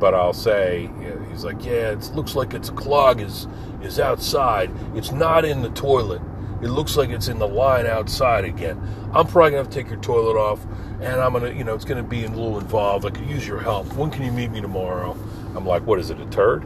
But 0.00 0.14
I'll 0.14 0.32
say, 0.32 0.90
he's 1.30 1.44
like, 1.44 1.64
yeah, 1.64 1.90
it 1.90 2.10
looks 2.14 2.36
like 2.36 2.54
it's 2.54 2.68
a 2.68 2.72
clog 2.72 3.20
is 3.20 3.48
is 3.82 3.98
outside. 3.98 4.70
It's 4.94 5.12
not 5.12 5.44
in 5.44 5.62
the 5.62 5.70
toilet. 5.70 6.22
It 6.62 6.68
looks 6.68 6.96
like 6.96 7.10
it's 7.10 7.28
in 7.28 7.38
the 7.38 7.48
line 7.48 7.86
outside 7.86 8.44
again. 8.44 8.80
I'm 9.12 9.26
probably 9.26 9.52
gonna 9.52 9.62
have 9.62 9.70
to 9.70 9.74
take 9.74 9.88
your 9.88 10.00
toilet 10.00 10.36
off, 10.36 10.64
and 11.00 11.20
I'm 11.20 11.32
gonna, 11.32 11.52
you 11.52 11.64
know, 11.64 11.74
it's 11.74 11.84
gonna 11.84 12.02
be 12.02 12.24
a 12.24 12.28
little 12.28 12.58
involved. 12.58 13.06
I 13.06 13.10
could 13.10 13.26
use 13.26 13.46
your 13.46 13.60
help. 13.60 13.92
When 13.94 14.10
can 14.10 14.24
you 14.24 14.32
meet 14.32 14.50
me 14.50 14.60
tomorrow? 14.60 15.16
I'm 15.54 15.66
like, 15.66 15.86
what 15.86 15.98
is 15.98 16.10
it, 16.10 16.20
a 16.20 16.26
turd? 16.26 16.64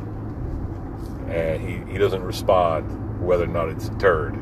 And 1.29 1.63
he, 1.63 1.93
he 1.93 1.99
doesn't 1.99 2.23
respond 2.23 3.25
whether 3.25 3.45
or 3.45 3.49
not 3.49 3.69
it's 3.69 3.89
a 3.89 3.95
turd. 3.99 4.39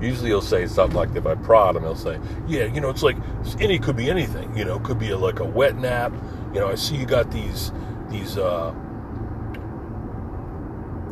Usually 0.00 0.28
he'll 0.28 0.40
say 0.40 0.66
something 0.66 0.96
like, 0.96 1.14
if 1.14 1.26
I 1.26 1.34
prod 1.34 1.76
him, 1.76 1.82
he'll 1.82 1.94
say, 1.94 2.18
yeah, 2.48 2.64
you 2.64 2.80
know, 2.80 2.88
it's 2.88 3.02
like, 3.02 3.16
any 3.58 3.78
could 3.78 3.96
be 3.96 4.10
anything. 4.10 4.56
You 4.56 4.64
know, 4.64 4.78
could 4.78 4.98
be 4.98 5.10
a, 5.10 5.18
like 5.18 5.40
a 5.40 5.44
wet 5.44 5.76
nap. 5.76 6.12
You 6.54 6.60
know, 6.60 6.68
I 6.68 6.74
see 6.74 6.96
you 6.96 7.06
got 7.06 7.30
these, 7.30 7.72
these, 8.08 8.38
uh, 8.38 8.74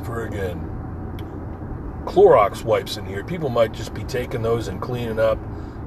friggin' 0.02 0.64
Clorox 2.04 2.64
wipes 2.64 2.97
in 2.97 3.04
here. 3.04 3.23
People 3.23 3.50
might 3.50 3.73
just 3.73 3.92
be 3.92 4.02
taking 4.04 4.40
those 4.40 4.68
and 4.68 4.80
cleaning 4.80 5.21
up 5.21 5.38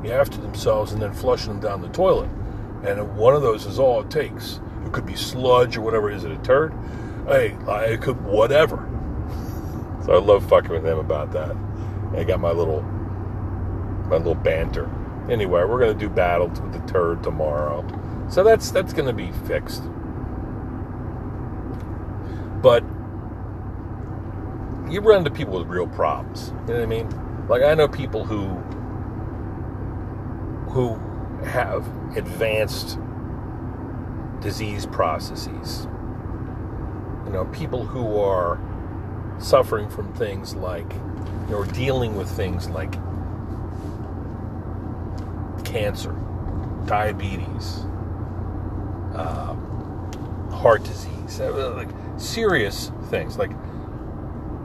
after 0.05 0.37
themselves 0.37 0.91
and 0.91 1.01
then 1.01 1.13
flushing 1.13 1.47
them 1.53 1.59
down 1.59 1.81
the 1.81 1.89
toilet. 1.89 2.29
And 2.83 3.15
one 3.15 3.35
of 3.35 3.41
those 3.41 3.65
is 3.65 3.79
all 3.79 4.01
it 4.01 4.11
takes. 4.11 4.59
It 4.85 4.91
could 4.91 5.05
be 5.05 5.15
sludge 5.15 5.77
or 5.77 5.81
whatever. 5.81 6.11
Is 6.11 6.23
it 6.23 6.31
a 6.31 6.37
turd? 6.37 6.73
Hey, 7.27 7.57
it 7.67 8.01
could 8.01 8.23
whatever. 8.23 8.87
So 10.01 10.13
I 10.13 10.17
love 10.17 10.49
fucking 10.49 10.71
with 10.71 10.83
him 10.83 10.97
about 10.97 11.31
that. 11.33 11.55
I 12.15 12.23
got 12.23 12.39
my 12.39 12.51
little 12.51 12.81
my 14.09 14.17
little 14.17 14.35
banter. 14.35 14.89
Anyway, 15.29 15.63
we're 15.63 15.79
gonna 15.79 15.93
do 15.93 16.09
battle 16.09 16.47
with 16.49 16.73
the 16.73 16.91
turd 16.91 17.23
tomorrow, 17.23 17.85
so 18.29 18.43
that's 18.43 18.71
that's 18.71 18.93
gonna 18.93 19.13
be 19.13 19.31
fixed. 19.47 19.83
But 22.61 22.83
you 24.89 24.99
run 25.01 25.19
into 25.19 25.31
people 25.31 25.57
with 25.57 25.67
real 25.67 25.87
problems. 25.87 26.49
You 26.67 26.73
know 26.73 26.73
what 26.73 26.83
I 26.83 26.85
mean? 26.85 27.47
Like 27.47 27.63
I 27.63 27.73
know 27.73 27.87
people 27.87 28.25
who 28.25 28.47
who 30.71 30.95
have 31.45 31.87
advanced 32.17 32.99
disease 34.41 34.85
processes. 34.85 35.87
You 37.25 37.31
know, 37.31 37.45
people 37.53 37.85
who 37.85 38.19
are 38.19 38.59
suffering 39.39 39.89
from 39.89 40.13
things 40.13 40.55
like 40.55 40.91
or 41.51 41.65
dealing 41.65 42.15
with 42.15 42.29
things 42.29 42.69
like 42.69 42.93
cancer, 45.65 46.15
diabetes, 46.85 47.79
uh, 49.15 49.55
heart 50.51 50.83
disease, 50.83 51.39
uh, 51.39 51.73
like 51.75 51.89
serious 52.17 52.91
things 53.09 53.37
like 53.37 53.51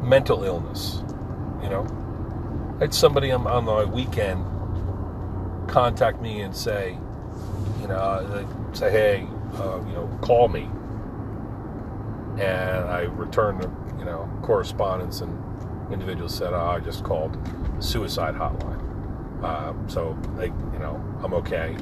mental 0.02 0.44
illness. 0.44 1.02
You 1.62 1.70
know, 1.70 2.74
I 2.76 2.84
had 2.84 2.94
somebody 2.94 3.30
on, 3.32 3.46
on 3.46 3.64
the 3.64 3.86
weekend 3.86 4.44
contact 5.68 6.20
me 6.20 6.40
and 6.40 6.54
say, 6.54 6.96
you 7.80 7.88
know, 7.88 8.46
say, 8.72 8.90
hey, 8.90 9.26
uh, 9.54 9.78
you 9.86 9.92
know, 9.92 10.18
call 10.22 10.48
me. 10.48 10.68
And 12.38 12.84
I 12.90 13.02
returned, 13.02 13.62
you 13.98 14.04
know, 14.04 14.30
correspondence 14.42 15.20
and 15.20 15.42
individuals 15.92 16.34
said, 16.34 16.52
oh, 16.52 16.66
I 16.66 16.80
just 16.80 17.04
called 17.04 17.38
the 17.76 17.82
suicide 17.82 18.34
hotline. 18.34 18.82
Uh, 19.42 19.72
so 19.88 20.18
they, 20.36 20.46
you 20.46 20.78
know, 20.78 21.02
I'm 21.22 21.34
okay. 21.34 21.76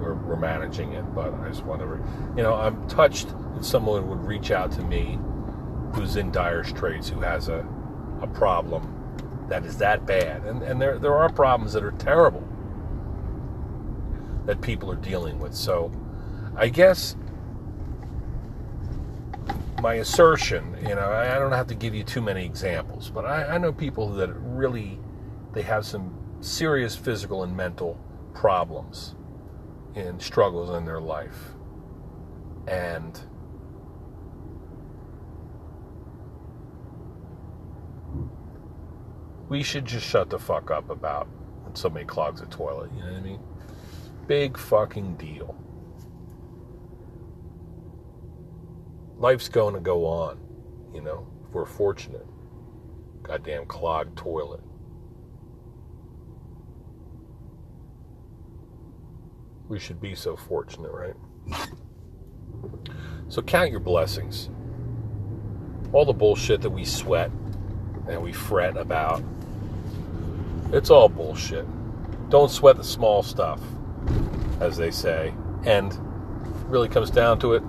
We're, 0.00 0.14
we're 0.14 0.36
managing 0.36 0.92
it, 0.92 1.02
but 1.14 1.32
I 1.34 1.48
just 1.48 1.64
want 1.64 1.80
to, 1.80 1.86
you 2.36 2.42
know, 2.42 2.54
I'm 2.54 2.86
touched 2.88 3.28
that 3.54 3.64
someone 3.64 4.08
would 4.08 4.24
reach 4.24 4.50
out 4.50 4.72
to 4.72 4.82
me 4.82 5.18
who's 5.92 6.16
in 6.16 6.30
dire 6.30 6.64
straits, 6.64 7.08
who 7.08 7.20
has 7.20 7.48
a, 7.48 7.66
a 8.20 8.26
problem 8.26 8.90
that 9.48 9.64
is 9.64 9.76
that 9.78 10.06
bad. 10.06 10.44
And, 10.44 10.62
and 10.62 10.80
there, 10.80 10.98
there 10.98 11.14
are 11.14 11.30
problems 11.30 11.72
that 11.74 11.84
are 11.84 11.92
terrible 11.92 12.42
that 14.46 14.60
people 14.60 14.90
are 14.90 14.96
dealing 14.96 15.38
with. 15.38 15.54
So 15.54 15.92
I 16.56 16.68
guess 16.68 17.16
my 19.84 19.96
assertion, 19.96 20.74
you 20.80 20.94
know, 20.94 21.12
I 21.12 21.38
don't 21.38 21.52
have 21.52 21.66
to 21.66 21.74
give 21.74 21.94
you 21.94 22.04
too 22.04 22.22
many 22.22 22.42
examples, 22.42 23.10
but 23.10 23.26
I, 23.26 23.44
I 23.44 23.58
know 23.58 23.70
people 23.70 24.08
that 24.14 24.30
really 24.30 24.98
they 25.52 25.60
have 25.60 25.84
some 25.84 26.18
serious 26.40 26.96
physical 26.96 27.42
and 27.42 27.54
mental 27.54 28.00
problems 28.32 29.14
and 29.94 30.22
struggles 30.22 30.74
in 30.74 30.86
their 30.86 31.02
life. 31.02 31.36
And 32.66 33.20
we 39.50 39.62
should 39.62 39.84
just 39.84 40.06
shut 40.06 40.30
the 40.30 40.38
fuck 40.38 40.70
up 40.70 40.88
about 40.88 41.28
when 41.62 41.74
somebody 41.74 42.06
clogs 42.06 42.40
a 42.40 42.46
toilet, 42.46 42.90
you 42.94 43.00
know 43.00 43.12
what 43.12 43.18
I 43.18 43.20
mean? 43.20 43.40
Big 44.28 44.56
fucking 44.56 45.16
deal. 45.16 45.54
Life's 49.24 49.48
going 49.48 49.72
to 49.72 49.80
go 49.80 50.04
on, 50.04 50.38
you 50.92 51.00
know, 51.00 51.26
if 51.48 51.54
we're 51.54 51.64
fortunate. 51.64 52.26
Goddamn 53.22 53.64
clogged 53.64 54.18
toilet. 54.18 54.60
We 59.66 59.78
should 59.78 59.98
be 59.98 60.14
so 60.14 60.36
fortunate, 60.36 60.92
right? 60.92 61.14
So 63.30 63.40
count 63.40 63.70
your 63.70 63.80
blessings. 63.80 64.50
All 65.94 66.04
the 66.04 66.12
bullshit 66.12 66.60
that 66.60 66.68
we 66.68 66.84
sweat 66.84 67.30
and 68.06 68.22
we 68.22 68.34
fret 68.34 68.76
about, 68.76 69.24
it's 70.70 70.90
all 70.90 71.08
bullshit. 71.08 71.64
Don't 72.28 72.50
sweat 72.50 72.76
the 72.76 72.84
small 72.84 73.22
stuff, 73.22 73.62
as 74.60 74.76
they 74.76 74.90
say. 74.90 75.32
And 75.64 75.98
really 76.68 76.90
comes 76.90 77.10
down 77.10 77.38
to 77.38 77.54
it, 77.54 77.62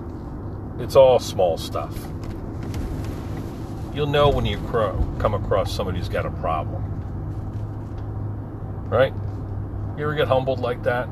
it's 0.78 0.94
all 0.94 1.18
small 1.18 1.56
stuff. 1.56 1.96
You'll 3.94 4.06
know 4.06 4.28
when 4.28 4.44
you 4.44 4.58
come 4.68 5.32
across 5.32 5.72
somebody 5.74 5.98
who's 5.98 6.08
got 6.08 6.26
a 6.26 6.30
problem. 6.30 6.82
Right? 8.88 9.12
You 9.96 10.04
ever 10.04 10.14
get 10.14 10.28
humbled 10.28 10.60
like 10.60 10.82
that? 10.82 11.08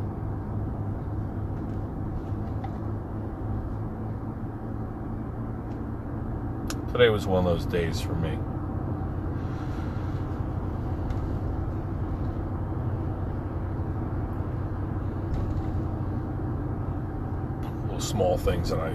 Today 6.92 7.08
was 7.08 7.26
one 7.26 7.44
of 7.46 7.52
those 7.52 7.66
days 7.66 8.00
for 8.00 8.14
me. 8.14 8.38
Little 17.86 18.00
small 18.00 18.36
things 18.36 18.68
that 18.70 18.78
I 18.78 18.94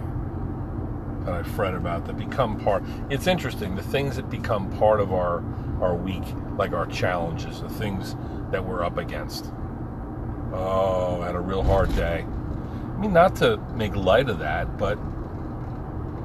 I 1.34 1.44
fret 1.44 1.74
about 1.74 2.06
that 2.06 2.18
become 2.18 2.60
part. 2.60 2.84
It's 3.10 3.28
interesting 3.28 3.76
the 3.76 3.84
things 3.84 4.16
that 4.16 4.30
become 4.30 4.70
part 4.78 5.00
of 5.00 5.14
our 5.14 5.44
our 5.82 5.96
week, 5.96 6.24
like 6.58 6.74
our 6.74 6.86
challenges, 6.86 7.62
the 7.62 7.70
things 7.70 8.16
that 8.52 8.66
we're 8.66 8.84
up 8.84 8.98
against. 8.98 9.52
Oh, 10.52 11.22
I 11.22 11.28
had 11.28 11.36
a 11.36 11.40
real 11.40 11.64
hard 11.64 11.96
day. 11.96 12.26
I 12.26 12.98
mean, 12.98 13.14
not 13.14 13.36
to 13.38 13.58
make 13.76 13.96
light 13.96 14.30
of 14.30 14.40
that, 14.40 14.78
but 14.78 14.96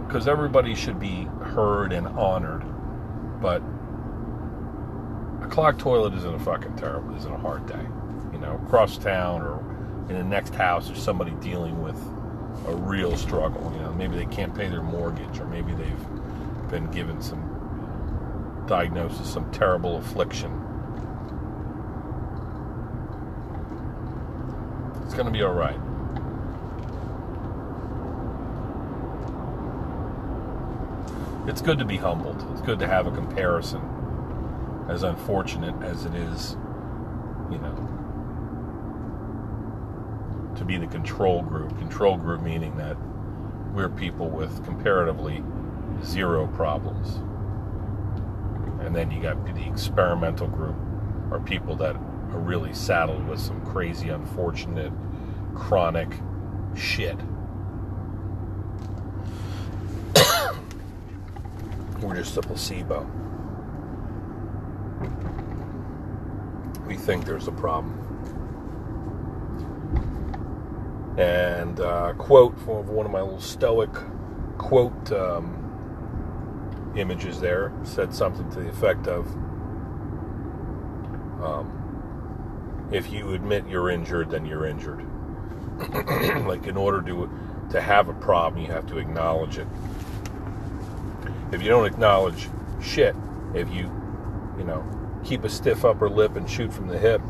because 0.06 0.26
everybody 0.26 0.74
should 0.74 0.98
be 0.98 1.24
heard 1.42 1.92
and 1.92 2.06
honored. 2.08 2.64
But 3.40 3.62
a 5.42 5.48
clogged 5.48 5.80
toilet 5.80 6.14
isn't 6.14 6.34
a 6.34 6.38
fucking 6.38 6.76
terrible, 6.76 7.14
isn't 7.16 7.32
a 7.32 7.38
hard 7.38 7.66
day. 7.66 7.86
You 8.32 8.38
know, 8.38 8.60
across 8.64 8.98
town 8.98 9.42
or 9.42 9.60
in 10.08 10.16
the 10.16 10.24
next 10.24 10.54
house, 10.54 10.88
there's 10.88 11.02
somebody 11.02 11.32
dealing 11.40 11.82
with 11.82 11.96
a 12.66 12.74
real 12.74 13.16
struggle. 13.16 13.72
You 13.74 13.82
know, 13.82 13.92
maybe 13.92 14.16
they 14.16 14.26
can't 14.26 14.54
pay 14.54 14.68
their 14.68 14.82
mortgage, 14.82 15.38
or 15.38 15.46
maybe 15.46 15.72
they've 15.72 16.70
been 16.70 16.90
given 16.90 17.20
some 17.20 18.64
diagnosis, 18.66 19.32
some 19.32 19.50
terrible 19.52 19.98
affliction. 19.98 20.50
It's 25.04 25.14
going 25.14 25.26
to 25.26 25.32
be 25.32 25.42
all 25.42 25.52
right. 25.52 25.78
it's 31.46 31.60
good 31.60 31.78
to 31.78 31.84
be 31.84 31.96
humbled. 31.96 32.44
It's 32.52 32.62
good 32.62 32.78
to 32.78 32.86
have 32.86 33.06
a 33.06 33.10
comparison, 33.10 33.80
as 34.88 35.02
unfortunate 35.02 35.74
as 35.82 36.04
it 36.04 36.14
is, 36.14 36.56
you 37.50 37.58
know, 37.58 38.03
to 40.64 40.68
be 40.68 40.78
the 40.78 40.90
control 40.90 41.42
group. 41.42 41.76
Control 41.78 42.16
group 42.16 42.40
meaning 42.42 42.76
that 42.76 42.96
we're 43.74 43.90
people 43.90 44.30
with 44.30 44.64
comparatively 44.64 45.42
zero 46.02 46.46
problems. 46.48 47.16
And 48.84 48.94
then 48.94 49.10
you 49.10 49.20
got 49.22 49.44
the 49.44 49.66
experimental 49.66 50.46
group, 50.46 50.76
are 51.30 51.40
people 51.40 51.76
that 51.76 51.96
are 51.96 52.38
really 52.38 52.72
saddled 52.72 53.26
with 53.28 53.40
some 53.40 53.64
crazy, 53.66 54.08
unfortunate, 54.08 54.92
chronic 55.54 56.08
shit. 56.74 57.16
We're 62.00 62.16
just 62.16 62.36
a 62.36 62.42
placebo. 62.42 63.10
We 66.86 66.96
think 66.96 67.24
there's 67.24 67.48
a 67.48 67.52
problem. 67.52 68.03
And 71.18 71.80
uh, 71.80 72.14
quote 72.14 72.58
from 72.60 72.86
one 72.88 73.06
of 73.06 73.12
my 73.12 73.20
little 73.20 73.40
stoic 73.40 73.90
quote 74.58 75.12
um, 75.12 76.92
images 76.96 77.40
there 77.40 77.72
said 77.82 78.14
something 78.14 78.48
to 78.50 78.60
the 78.60 78.68
effect 78.68 79.06
of 79.06 79.26
um, 81.42 82.88
if 82.92 83.12
you 83.12 83.34
admit 83.34 83.68
you're 83.68 83.90
injured, 83.90 84.30
then 84.30 84.46
you're 84.46 84.66
injured. 84.66 85.04
like 86.46 86.66
in 86.66 86.76
order 86.76 87.02
to 87.02 87.30
to 87.70 87.80
have 87.80 88.08
a 88.08 88.14
problem, 88.14 88.62
you 88.62 88.70
have 88.70 88.86
to 88.86 88.98
acknowledge 88.98 89.58
it 89.58 89.66
if 91.54 91.62
you 91.62 91.68
don't 91.68 91.86
acknowledge 91.86 92.48
shit, 92.82 93.14
if 93.54 93.70
you, 93.70 93.90
you 94.58 94.64
know, 94.64 94.84
keep 95.24 95.44
a 95.44 95.48
stiff 95.48 95.84
upper 95.84 96.10
lip 96.10 96.36
and 96.36 96.50
shoot 96.50 96.72
from 96.72 96.88
the 96.88 96.98
hip 96.98 97.22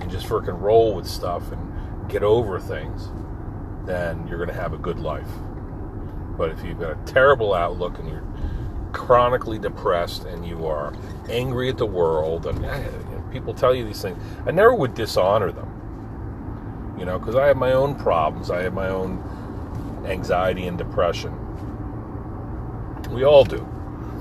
and 0.00 0.10
just 0.10 0.26
freaking 0.26 0.58
roll 0.60 0.94
with 0.94 1.06
stuff 1.06 1.52
and 1.52 1.69
get 2.10 2.22
over 2.22 2.58
things, 2.58 3.08
then 3.86 4.26
you're 4.28 4.38
going 4.38 4.48
to 4.48 4.54
have 4.54 4.72
a 4.72 4.78
good 4.78 4.98
life. 4.98 5.28
But 6.36 6.50
if 6.50 6.64
you've 6.64 6.80
got 6.80 6.92
a 6.92 7.12
terrible 7.12 7.54
outlook 7.54 7.98
and 7.98 8.08
you're 8.08 8.24
chronically 8.92 9.58
depressed 9.58 10.24
and 10.24 10.46
you 10.46 10.66
are 10.66 10.92
angry 11.28 11.68
at 11.68 11.78
the 11.78 11.86
world, 11.86 12.46
and 12.46 12.64
eh, 12.64 12.88
people 13.30 13.54
tell 13.54 13.74
you 13.74 13.84
these 13.84 14.02
things, 14.02 14.22
I 14.46 14.50
never 14.50 14.74
would 14.74 14.94
dishonor 14.94 15.52
them. 15.52 16.96
You 16.98 17.04
know, 17.04 17.18
because 17.18 17.36
I 17.36 17.46
have 17.46 17.56
my 17.56 17.72
own 17.72 17.94
problems, 17.94 18.50
I 18.50 18.62
have 18.62 18.74
my 18.74 18.88
own 18.88 19.22
anxiety 20.06 20.66
and 20.66 20.76
depression. 20.76 21.32
We 23.10 23.24
all 23.24 23.44
do, 23.44 23.66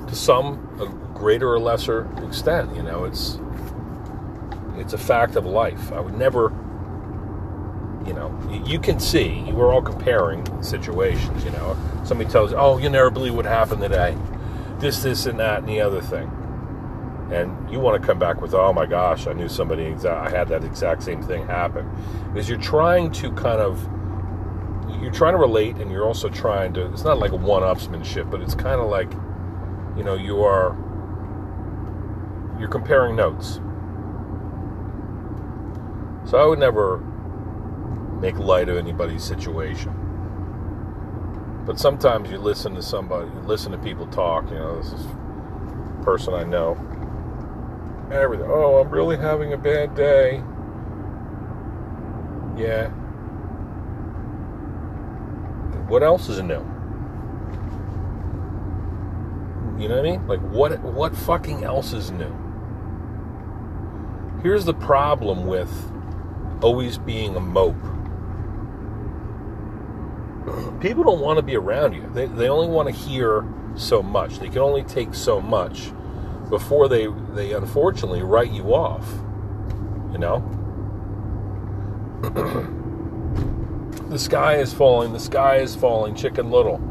to 0.07 0.15
some 0.15 0.77
a 0.79 0.87
greater 1.17 1.51
or 1.51 1.59
lesser 1.59 2.07
extent. 2.25 2.75
You 2.75 2.83
know, 2.83 3.03
it's 3.03 3.39
it's 4.79 4.93
a 4.93 4.97
fact 4.97 5.35
of 5.35 5.45
life. 5.45 5.91
I 5.91 5.99
would 5.99 6.17
never, 6.17 6.53
you 8.05 8.13
know, 8.13 8.33
you 8.65 8.79
can 8.79 8.99
see 8.99 9.43
we're 9.51 9.73
all 9.73 9.81
comparing 9.81 10.45
situations. 10.63 11.43
You 11.43 11.51
know, 11.51 11.77
somebody 12.03 12.29
tells, 12.29 12.53
"Oh, 12.53 12.77
you 12.77 12.89
never 12.89 13.09
believe 13.09 13.35
what 13.35 13.45
happened 13.45 13.81
today," 13.81 14.15
this, 14.79 15.03
this, 15.03 15.25
and 15.25 15.39
that, 15.39 15.59
and 15.59 15.67
the 15.67 15.81
other 15.81 16.01
thing, 16.01 16.31
and 17.31 17.69
you 17.71 17.79
want 17.79 18.01
to 18.01 18.07
come 18.07 18.17
back 18.17 18.41
with, 18.41 18.53
"Oh 18.53 18.73
my 18.73 18.85
gosh, 18.85 19.27
I 19.27 19.33
knew 19.33 19.49
somebody 19.49 19.93
I 20.07 20.29
had 20.29 20.47
that 20.49 20.63
exact 20.63 21.03
same 21.03 21.21
thing 21.21 21.45
happen," 21.45 21.89
because 22.33 22.49
you're 22.49 22.57
trying 22.57 23.11
to 23.11 23.31
kind 23.31 23.61
of 23.61 23.87
you're 25.01 25.11
trying 25.11 25.33
to 25.33 25.37
relate 25.37 25.77
and 25.77 25.91
you're 25.91 26.05
also 26.05 26.29
trying 26.29 26.73
to 26.73 26.85
it's 26.91 27.03
not 27.03 27.19
like 27.19 27.31
a 27.31 27.35
one-upsmanship 27.35 28.29
but 28.29 28.41
it's 28.41 28.55
kind 28.55 28.81
of 28.81 28.89
like 28.89 29.09
you 29.95 30.03
know 30.03 30.15
you 30.15 30.43
are 30.43 30.75
you're 32.59 32.67
comparing 32.67 33.15
notes. 33.15 33.61
So 36.25 36.37
i 36.37 36.45
would 36.45 36.59
never 36.59 37.01
make 38.19 38.37
light 38.37 38.69
of 38.69 38.77
anybody's 38.77 39.23
situation 39.23 39.93
but 41.65 41.79
sometimes 41.79 42.29
you 42.29 42.37
listen 42.37 42.75
to 42.75 42.81
somebody 42.81 43.27
you 43.27 43.39
listen 43.41 43.71
to 43.71 43.77
people 43.77 44.07
talk 44.07 44.49
you 44.49 44.55
know 44.55 44.81
this 44.81 44.91
is 44.93 45.05
person 46.03 46.33
i 46.33 46.43
know 46.43 46.73
everything 48.11 48.47
oh 48.49 48.77
i'm 48.79 48.89
really 48.89 49.17
having 49.17 49.53
a 49.53 49.57
bad 49.57 49.93
day 49.95 50.43
yeah 52.57 52.91
what 55.89 56.03
else 56.03 56.29
is 56.29 56.41
new? 56.41 56.63
You 59.79 59.87
know 59.87 59.95
what 59.95 60.05
I 60.05 60.11
mean? 60.11 60.27
Like 60.27 60.39
what 60.41 60.79
what 60.81 61.15
fucking 61.15 61.63
else 61.63 61.93
is 61.93 62.11
new? 62.11 62.33
Here's 64.43 64.65
the 64.65 64.73
problem 64.73 65.47
with 65.47 65.91
always 66.61 66.97
being 66.97 67.35
a 67.35 67.39
mope. 67.39 67.75
People 70.79 71.03
don't 71.03 71.19
want 71.19 71.37
to 71.37 71.43
be 71.43 71.55
around 71.55 71.93
you. 71.93 72.09
They, 72.13 72.25
they 72.25 72.47
only 72.49 72.67
want 72.67 72.87
to 72.87 72.93
hear 72.93 73.45
so 73.75 74.01
much. 74.01 74.39
They 74.39 74.49
can 74.49 74.59
only 74.59 74.83
take 74.83 75.13
so 75.13 75.41
much 75.41 75.91
before 76.49 76.87
they 76.87 77.07
they 77.33 77.53
unfortunately 77.53 78.23
write 78.23 78.51
you 78.51 78.73
off. 78.73 79.07
You 80.11 80.17
know? 80.17 80.39
the 84.09 84.19
sky 84.19 84.55
is 84.55 84.73
falling, 84.73 85.13
the 85.13 85.19
sky 85.19 85.57
is 85.57 85.75
falling, 85.75 86.15
chicken 86.15 86.49
little, 86.49 86.81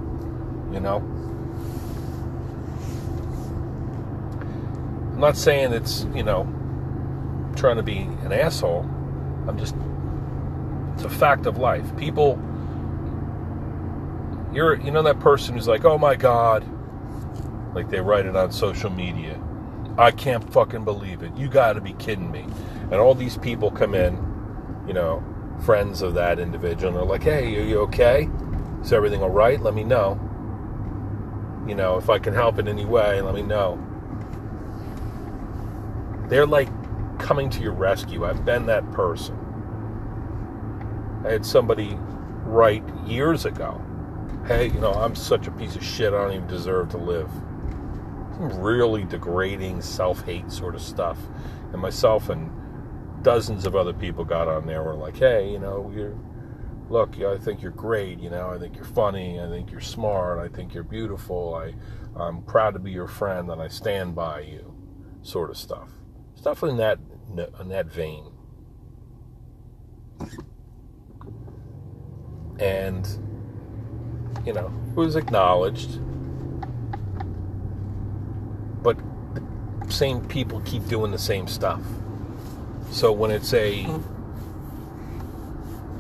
you 0.73 0.81
know? 0.81 0.99
I'm 5.13 5.21
not 5.21 5.37
saying 5.37 5.73
it's, 5.73 6.07
you 6.15 6.23
know, 6.23 6.45
trying 7.57 7.77
to 7.77 7.83
be 7.83 7.99
an 8.25 8.33
asshole. 8.33 8.89
I'm 9.49 9.59
just, 9.59 9.75
it's 10.95 11.03
a 11.03 11.11
fact 11.11 11.47
of 11.47 11.59
life. 11.59 11.85
People 11.97 12.41
You're, 14.59 14.75
you 14.75 14.91
know, 14.91 15.05
that 15.05 15.21
person 15.21 15.55
who's 15.55 15.69
like, 15.69 15.85
oh 15.85 15.99
my 15.99 16.17
God, 16.17 16.67
like 17.77 17.91
they 17.91 18.01
write 18.01 18.27
it 18.27 18.35
on 18.35 18.51
social 18.51 18.91
media. 18.91 19.41
I 19.97 20.11
can't 20.11 20.53
fucking 20.53 20.85
believe 20.85 21.23
it. 21.23 21.37
You 21.37 21.47
got 21.49 21.75
to 21.75 21.81
be 21.81 21.93
kidding 21.93 22.29
me. 22.33 22.45
And 22.91 22.95
all 22.95 23.15
these 23.15 23.39
people 23.39 23.71
come 23.71 23.95
in, 23.95 24.17
you 24.85 24.95
know, 24.95 25.23
friends 25.65 26.03
of 26.03 26.15
that 26.15 26.41
individual, 26.41 26.89
and 26.89 26.97
they're 26.97 27.05
like, 27.05 27.23
hey, 27.23 27.57
are 27.57 27.65
you 27.65 27.79
okay? 27.83 28.29
Is 28.83 28.93
everything 28.93 29.23
all 29.23 29.31
right? 29.31 29.61
Let 29.61 29.75
me 29.75 29.85
know. 29.85 30.19
You 31.69 31.77
know, 31.77 31.97
if 31.97 32.11
I 32.11 32.19
can 32.19 32.35
help 32.35 32.59
in 32.59 32.67
any 32.67 32.85
way, 32.85 33.21
let 33.21 33.37
me 33.37 33.43
know. 33.43 33.81
They're 36.27 36.49
like 36.49 36.69
coming 37.21 37.49
to 37.51 37.61
your 37.61 37.75
rescue. 37.75 38.27
I've 38.27 38.45
been 38.45 38.67
that 38.67 38.91
person. 38.91 39.39
I 41.25 41.31
had 41.31 41.47
somebody 41.47 41.97
write 42.43 42.83
years 43.07 43.45
ago, 43.45 43.81
hey, 44.49 44.69
you 44.69 44.81
know, 44.81 44.95
I'm 44.95 45.15
such 45.15 45.47
a 45.47 45.51
piece 45.51 45.77
of 45.77 45.85
shit, 45.85 46.15
I 46.15 46.23
don't 46.23 46.33
even 46.33 46.47
deserve 46.47 46.89
to 46.91 46.97
live. 46.97 47.31
Some 48.39 48.59
really 48.59 49.05
degrading 49.05 49.83
self 49.83 50.25
hate 50.25 50.51
sort 50.51 50.75
of 50.75 50.81
stuff. 50.81 51.19
And 51.73 51.83
myself 51.83 52.31
and 52.31 52.51
dozens 53.23 53.67
of 53.67 53.77
other 53.77 53.93
people 53.93 54.25
got 54.25 54.49
on 54.49 54.67
there 54.67 54.83
were 54.83 54.95
like, 54.95 55.19
hey, 55.19 55.51
you 55.53 55.59
know, 55.59 55.93
you're 55.95 56.17
look, 56.89 57.21
I 57.21 57.37
think 57.37 57.61
you're 57.61 57.73
great, 57.73 58.19
you 58.19 58.31
know, 58.31 58.49
I 58.49 58.59
think 58.59 58.75
you're 58.75 58.85
funny, 58.87 59.39
I 59.39 59.47
think 59.49 59.71
you're 59.71 59.83
smart, 59.83 60.39
I 60.39 60.49
think 60.49 60.73
you're 60.73 60.83
beautiful, 60.83 61.55
I, 61.55 61.75
I'm 62.19 62.41
proud 62.43 62.73
to 62.73 62.79
be 62.79 62.91
your 62.91 63.07
friend 63.07 63.51
and 63.51 63.61
I 63.61 63.69
stand 63.69 64.15
by 64.15 64.41
you, 64.41 64.75
sort 65.21 65.51
of 65.51 65.59
stuff. 65.59 65.91
Stuff 66.37 66.63
in 66.63 66.79
that 66.79 66.99
in 67.61 67.69
that 67.69 67.87
vein. 67.87 68.25
And 72.59 73.07
you 74.49 74.55
know, 74.55 74.73
it 74.93 74.97
was 74.97 75.15
acknowledged. 75.15 76.01
But 78.83 78.97
the 79.85 79.93
same 79.93 80.27
people 80.27 80.61
keep 80.63 80.89
doing 80.89 81.11
the 81.11 81.19
same 81.19 81.47
stuff. 81.47 81.83
So 82.91 83.13
when 83.13 83.31
it's 83.31 83.53
a 83.53 83.87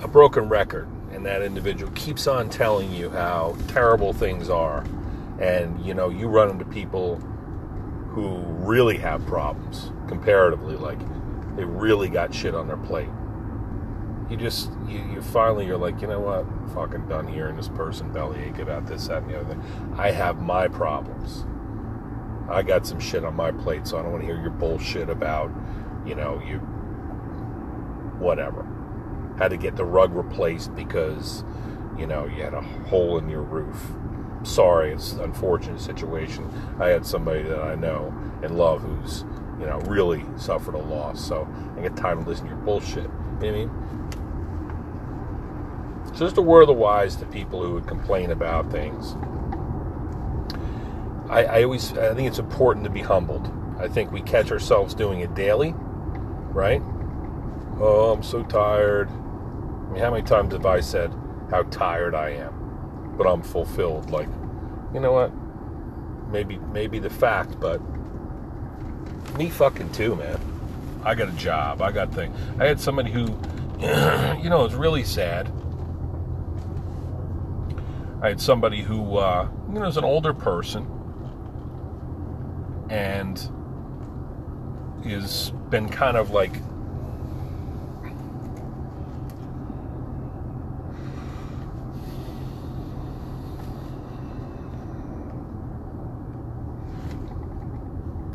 a 0.00 0.08
broken 0.08 0.48
record 0.48 0.88
and 1.12 1.26
that 1.26 1.42
individual 1.42 1.92
keeps 1.92 2.26
on 2.26 2.48
telling 2.48 2.90
you 2.90 3.10
how 3.10 3.54
terrible 3.66 4.14
things 4.14 4.48
are 4.48 4.82
and 5.40 5.84
you 5.84 5.92
know 5.92 6.08
you 6.08 6.28
run 6.28 6.48
into 6.50 6.64
people 6.64 7.16
who 8.10 8.38
really 8.64 8.96
have 8.96 9.26
problems 9.26 9.90
comparatively 10.06 10.76
like 10.76 11.00
they 11.56 11.64
really 11.64 12.08
got 12.08 12.32
shit 12.32 12.54
on 12.54 12.68
their 12.68 12.76
plate 12.76 13.08
you 14.30 14.36
just 14.36 14.70
you, 14.86 14.98
you 15.12 15.22
finally 15.22 15.66
you're 15.66 15.78
like 15.78 16.00
you 16.00 16.08
know 16.08 16.20
what? 16.20 16.46
Fucking 16.74 17.08
done 17.08 17.26
hearing 17.28 17.56
this 17.56 17.68
person 17.68 18.12
bellyache 18.12 18.58
about 18.58 18.86
this 18.86 19.08
that 19.08 19.22
and 19.22 19.30
the 19.30 19.40
other 19.40 19.54
thing. 19.54 19.94
I 19.96 20.10
have 20.10 20.40
my 20.40 20.68
problems. 20.68 21.46
I 22.50 22.62
got 22.62 22.86
some 22.86 23.00
shit 23.00 23.24
on 23.24 23.34
my 23.34 23.52
plate 23.52 23.86
so 23.86 23.98
i 23.98 24.02
don't 24.02 24.12
want 24.12 24.22
to 24.22 24.26
hear 24.26 24.40
your 24.40 24.50
bullshit 24.50 25.10
about 25.10 25.50
you 26.06 26.14
know 26.14 26.40
you 26.46 26.58
whatever. 28.18 28.66
Had 29.38 29.48
to 29.48 29.56
get 29.56 29.76
the 29.76 29.84
rug 29.84 30.12
replaced 30.14 30.74
because 30.74 31.44
you 31.96 32.06
know 32.06 32.26
you 32.26 32.42
had 32.42 32.54
a 32.54 32.60
hole 32.60 33.18
in 33.18 33.28
your 33.28 33.42
roof. 33.42 33.92
Sorry 34.42 34.92
it's 34.92 35.12
an 35.12 35.20
unfortunate 35.20 35.80
situation. 35.80 36.50
I 36.78 36.88
had 36.88 37.06
somebody 37.06 37.42
that 37.44 37.62
i 37.62 37.74
know 37.74 38.14
and 38.42 38.58
love 38.58 38.82
who's 38.82 39.24
you 39.58 39.66
know 39.66 39.78
really 39.86 40.24
suffered 40.36 40.74
a 40.74 40.78
loss 40.78 41.26
so 41.26 41.48
i 41.76 41.80
get 41.80 41.96
tired 41.96 42.18
of 42.18 42.28
listening 42.28 42.50
to 42.50 42.54
your 42.54 42.64
bullshit 42.64 43.10
you 43.40 43.50
know 43.50 43.58
what 43.58 43.60
i 43.60 43.64
mean 43.64 43.70
so 46.14 46.24
just 46.24 46.36
a 46.36 46.42
word 46.42 46.62
of 46.62 46.68
the 46.68 46.72
wise 46.72 47.16
to 47.16 47.26
people 47.26 47.62
who 47.62 47.74
would 47.74 47.86
complain 47.86 48.30
about 48.30 48.70
things 48.70 49.14
I, 51.30 51.44
I 51.44 51.62
always 51.64 51.92
i 51.98 52.14
think 52.14 52.28
it's 52.28 52.38
important 52.38 52.84
to 52.84 52.90
be 52.90 53.02
humbled 53.02 53.52
i 53.78 53.88
think 53.88 54.10
we 54.12 54.22
catch 54.22 54.50
ourselves 54.50 54.94
doing 54.94 55.20
it 55.20 55.34
daily 55.34 55.74
right 56.52 56.82
oh 57.80 58.12
i'm 58.12 58.22
so 58.22 58.42
tired 58.44 59.08
I 59.88 59.90
mean, 59.90 60.02
how 60.02 60.10
many 60.10 60.22
times 60.22 60.52
have 60.52 60.66
I 60.66 60.80
said 60.80 61.14
how 61.50 61.62
tired 61.64 62.14
I 62.14 62.30
am, 62.30 63.14
but 63.16 63.26
I'm 63.26 63.42
fulfilled? 63.42 64.10
Like, 64.10 64.28
you 64.92 65.00
know 65.00 65.12
what? 65.12 65.32
Maybe, 66.30 66.58
maybe 66.58 66.98
the 66.98 67.08
fact, 67.08 67.58
but 67.58 67.80
me 69.38 69.48
fucking 69.48 69.92
too, 69.92 70.14
man. 70.16 70.38
I 71.08 71.14
got 71.14 71.30
a 71.30 71.32
job. 71.32 71.80
I 71.80 71.90
got 71.90 72.12
things. 72.12 72.36
I 72.60 72.66
had 72.66 72.78
somebody 72.78 73.10
who, 73.10 73.20
you 73.80 74.50
know, 74.50 74.66
it's 74.66 74.74
really 74.74 75.04
sad. 75.04 75.50
I 78.20 78.28
had 78.28 78.38
somebody 78.42 78.82
who, 78.82 79.16
uh, 79.16 79.48
you 79.68 79.80
know, 79.80 79.86
is 79.86 79.96
an 79.96 80.04
older 80.04 80.34
person 80.34 80.86
and 82.90 83.38
has 85.04 85.50
been 85.70 85.88
kind 85.88 86.18
of 86.18 86.30
like 86.30 86.52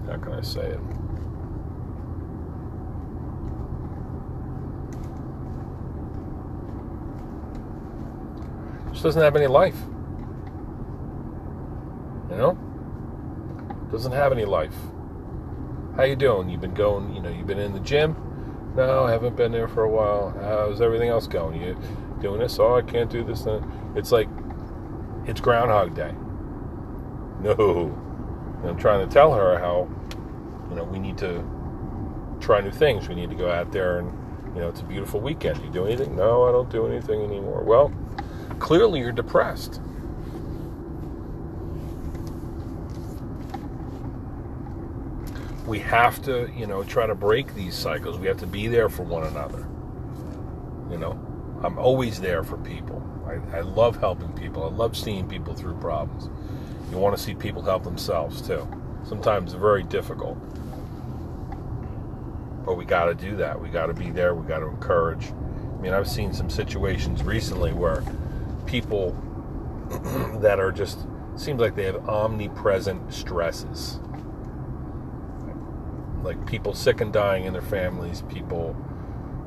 how 0.08 0.18
can 0.18 0.34
I 0.34 0.42
say 0.42 0.70
it? 0.70 0.93
Doesn't 9.04 9.22
have 9.22 9.36
any 9.36 9.48
life. 9.48 9.76
You 12.32 12.38
know? 12.38 12.58
Doesn't 13.92 14.14
have 14.14 14.32
any 14.32 14.46
life. 14.46 14.74
How 15.96 16.04
you 16.04 16.16
doing? 16.16 16.50
You've 16.50 16.62
been 16.62 16.74
going, 16.74 17.14
you 17.14 17.22
know, 17.22 17.30
you've 17.30 17.46
been 17.46 17.60
in 17.60 17.74
the 17.74 17.80
gym? 17.82 18.16
No, 18.76 19.04
I 19.04 19.12
haven't 19.12 19.36
been 19.36 19.52
there 19.52 19.68
for 19.68 19.84
a 19.84 19.90
while. 19.90 20.34
How's 20.42 20.82
everything 20.82 21.10
else 21.10 21.28
going? 21.28 21.62
You 21.62 21.78
doing 22.22 22.40
this? 22.40 22.58
Oh, 22.58 22.76
I 22.76 22.82
can't 22.82 23.12
do 23.12 23.24
this. 23.24 23.46
Uh, 23.46 23.62
it's 23.96 24.12
like, 24.12 24.28
it's 25.26 25.40
Groundhog 25.40 25.94
Day. 25.94 26.16
No. 27.42 27.94
And 28.62 28.70
I'm 28.70 28.78
trying 28.78 29.08
to 29.08 29.14
tell 29.14 29.34
her 29.34 29.60
how, 29.60 29.88
you 30.70 30.76
know, 30.76 30.86
we 30.86 30.98
need 30.98 31.18
to 31.20 31.44
try 32.40 32.62
new 32.62 32.72
things. 32.72 33.08
We 33.10 33.16
need 33.16 33.30
to 33.30 33.36
go 33.36 33.52
out 33.52 33.72
there 33.72 34.00
and, 34.00 34.08
you 34.56 34.62
know, 34.62 34.70
it's 34.70 34.80
a 34.80 34.86
beautiful 34.86 35.20
weekend. 35.20 35.64
You 35.64 35.70
do 35.70 35.86
anything? 35.86 36.16
No, 36.16 36.46
I 36.46 36.52
don't 36.52 36.72
do 36.72 36.88
anything 36.88 37.22
anymore. 37.22 37.64
Well, 37.64 37.94
clearly 38.64 39.02
you're 39.02 39.12
depressed. 39.12 39.82
We 45.68 45.80
have 45.80 46.22
to, 46.24 46.50
you 46.56 46.66
know, 46.66 46.82
try 46.86 47.06
to 47.06 47.14
break 47.14 47.54
these 47.56 47.76
cycles. 47.76 48.18
We 48.18 48.28
have 48.28 48.38
to 48.38 48.48
be 48.48 48.70
there 48.70 48.88
for 48.88 49.04
one 49.04 49.24
another. 49.28 49.68
You 50.90 50.98
know, 50.98 51.20
I'm 51.62 51.78
always 51.78 52.22
there 52.22 52.42
for 52.42 52.56
people. 52.56 53.04
I, 53.28 53.58
I 53.58 53.62
love 53.62 53.98
helping 53.98 54.32
people. 54.32 54.64
I 54.64 54.70
love 54.70 54.96
seeing 54.96 55.28
people 55.28 55.54
through 55.54 55.76
problems. 55.80 56.30
You 56.90 56.98
want 56.98 57.18
to 57.18 57.22
see 57.22 57.36
people 57.36 57.62
help 57.62 57.84
themselves 57.84 58.42
too. 58.42 58.66
Sometimes 59.04 59.52
very 59.54 59.84
difficult. 59.84 60.38
But 62.66 62.76
we 62.76 62.86
got 62.86 63.06
to 63.06 63.14
do 63.14 63.36
that. 63.36 63.60
We 63.60 63.68
got 63.68 63.88
to 63.88 63.94
be 63.94 64.10
there. 64.10 64.34
We 64.34 64.48
got 64.48 64.60
to 64.60 64.68
encourage. 64.68 65.28
I 65.28 65.82
mean, 65.82 65.92
I've 65.92 66.08
seen 66.08 66.34
some 66.34 66.50
situations 66.50 67.24
recently 67.24 67.74
where 67.74 68.04
people 68.66 69.12
that 70.42 70.60
are 70.60 70.72
just 70.72 71.06
seems 71.36 71.60
like 71.60 71.76
they 71.76 71.86
have 71.86 72.08
omnipresent 72.08 73.14
stresses. 73.14 74.00
Like 76.24 76.46
people 76.46 76.74
sick 76.74 77.02
and 77.02 77.12
dying 77.12 77.46
in 77.46 77.54
their 77.54 77.62
families, 77.62 78.24
people, 78.30 78.76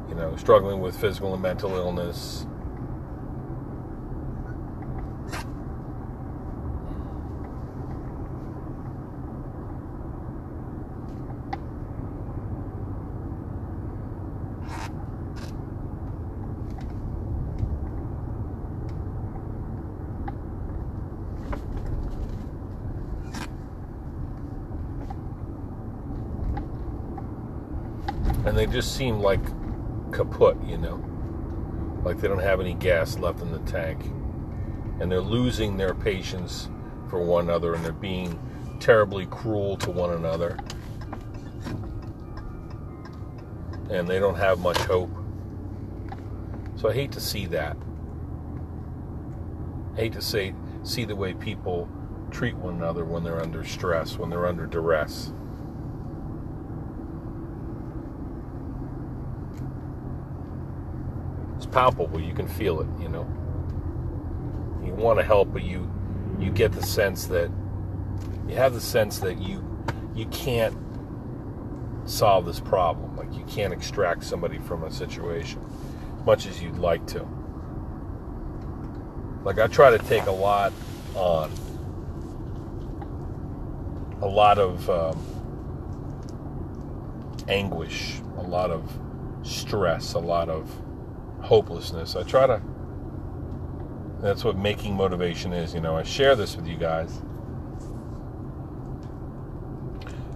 you 0.09 0.15
know, 0.15 0.37
struggling 0.37 0.81
with 0.81 0.99
physical 0.99 1.33
and 1.33 1.43
mental 1.43 1.75
illness, 1.75 2.47
and 28.57 28.67
they 28.67 28.73
just 28.73 28.97
seem 28.97 29.21
like 29.21 29.45
kaput, 30.13 30.57
you 30.67 30.79
know, 30.79 31.05
like 32.05 32.19
they 32.19 32.27
don't 32.27 32.39
have 32.39 32.59
any 32.59 32.73
gas 32.73 33.19
left 33.19 33.43
in 33.43 33.53
the 33.53 33.59
tank, 33.71 34.03
and 34.99 35.13
they're 35.13 35.21
losing 35.21 35.77
their 35.77 35.93
patience 35.95 36.71
for 37.11 37.21
one 37.21 37.45
another, 37.45 37.75
and 37.75 37.85
they're 37.85 37.93
being 37.93 38.41
terribly 38.81 39.27
cruel 39.27 39.77
to 39.77 39.91
one 39.91 40.15
another, 40.15 40.59
and 43.91 44.09
they 44.09 44.19
don't 44.19 44.37
have 44.37 44.59
much 44.59 44.79
hope. 44.79 45.11
So 46.77 46.89
I 46.89 46.95
hate 46.95 47.13
to 47.13 47.21
see 47.21 47.45
that. 47.47 47.77
I 49.93 49.97
hate 49.97 50.15
to 50.15 50.23
say, 50.23 50.55
see 50.83 51.05
the 51.05 51.17
way 51.17 51.35
people 51.35 51.91
treat 52.31 52.57
one 52.57 52.77
another 52.77 53.05
when 53.05 53.23
they're 53.23 53.43
under 53.43 53.65
stress, 53.65 54.17
when 54.17 54.31
they're 54.31 54.47
under 54.47 54.65
duress. 54.65 55.35
Palpable. 61.77 62.19
You 62.19 62.33
can 62.33 62.49
feel 62.49 62.81
it. 62.81 62.89
You 62.99 63.11
know. 63.11 63.27
You 64.83 64.95
want 64.95 65.19
to 65.19 65.25
help, 65.25 65.53
but 65.53 65.63
you 65.63 65.93
you 66.39 66.51
get 66.51 66.73
the 66.73 66.83
sense 66.83 67.27
that 67.27 67.51
you 68.49 68.55
have 68.55 68.73
the 68.73 68.81
sense 68.81 69.19
that 69.19 69.39
you 69.39 69.63
you 70.15 70.25
can't 70.27 70.75
solve 72.07 72.47
this 72.47 72.61
problem. 72.61 73.15
Like 73.15 73.35
you 73.35 73.45
can't 73.45 73.75
extract 73.75 74.25
somebody 74.25 74.59
from 74.59 74.85
a 74.85 74.91
situation, 74.91 75.61
much 76.25 76.47
as 76.47 76.63
you'd 76.63 76.79
like 76.79 77.07
to. 77.09 77.27
Like 79.45 79.59
I 79.59 79.67
try 79.67 79.91
to 79.91 79.99
take 79.99 80.25
a 80.25 80.33
lot 80.33 80.73
on, 81.15 81.51
a 84.23 84.27
lot 84.27 84.59
of 84.59 84.89
um, 84.89 85.19
anguish, 87.49 88.15
a 88.39 88.43
lot 88.43 88.71
of 88.71 88.99
stress, 89.43 90.15
a 90.15 90.19
lot 90.19 90.49
of 90.49 90.71
hopelessness. 91.47 92.17
I 92.17 92.23
try 92.25 92.47
to. 92.47 92.61
That's 94.21 94.45
what 94.45 94.57
making 94.57 94.95
motivation 94.95 95.53
is. 95.53 95.75
You 95.75 95.81
know, 95.81 95.97
I 95.97 96.03
share 96.03 96.37
this 96.37 96.57
with 96.57 96.67
you 96.67 96.77
guys. 96.77 97.23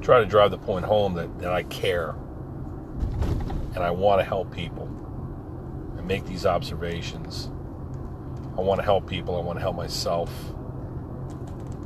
Try 0.01 0.21
to 0.21 0.27
drive 0.27 0.51
the 0.51 0.59
point 0.59 0.85
home 0.85 1.15
that, 1.15 1.39
that 1.41 1.53
I 1.53 1.65
care 1.65 2.15
and 3.75 3.85
I 3.85 3.91
want 3.91 4.21
to 4.21 4.25
help 4.25 4.55
people 4.55 4.87
and 5.97 6.07
make 6.07 6.27
these 6.27 6.47
observations. 6.47 7.51
I 8.57 8.61
want 8.61 8.79
to 8.81 8.85
help 8.85 9.07
people. 9.07 9.37
I 9.37 9.41
want 9.41 9.59
to 9.59 9.61
help 9.61 9.77
myself. 9.77 10.31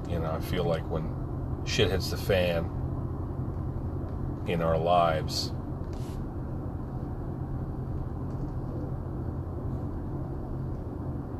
You 0.09 0.19
know, 0.19 0.31
I 0.31 0.41
feel 0.41 0.65
like 0.65 0.89
when 0.91 1.09
shit 1.65 1.91
hits 1.91 2.11
the 2.11 2.17
fan 2.17 2.71
in 4.47 4.63
our 4.63 4.79
lives, 4.79 5.53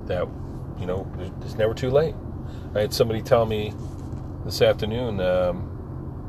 that 0.07 0.29
you 0.79 0.87
know 0.87 1.11
it's 1.43 1.55
never 1.55 1.75
too 1.75 1.91
late. 1.91 2.15
I 2.75 2.81
had 2.81 2.93
somebody 2.93 3.23
tell 3.23 3.47
me 3.47 3.73
this 4.45 4.61
afternoon. 4.63 5.21
Um, 5.21 5.71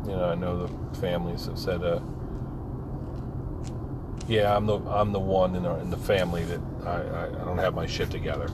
you 0.05 0.11
know, 0.11 0.25
I 0.25 0.35
know 0.35 0.67
the 0.67 0.99
families 0.99 1.47
that 1.47 1.57
said, 1.57 1.83
uh, 1.83 1.99
"Yeah, 4.27 4.55
I'm 4.55 4.65
the 4.65 4.79
I'm 4.79 5.11
the 5.11 5.19
one 5.19 5.55
in, 5.55 5.65
our, 5.65 5.79
in 5.79 5.89
the 5.89 5.97
family 5.97 6.43
that 6.45 6.61
I, 6.85 6.89
I, 6.89 7.25
I 7.27 7.45
don't 7.45 7.57
have 7.57 7.73
my 7.73 7.87
shit 7.87 8.11
together. 8.11 8.49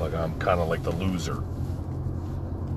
Like 0.00 0.14
I'm 0.14 0.38
kind 0.38 0.60
of 0.60 0.68
like 0.68 0.82
the 0.82 0.92
loser." 0.92 1.42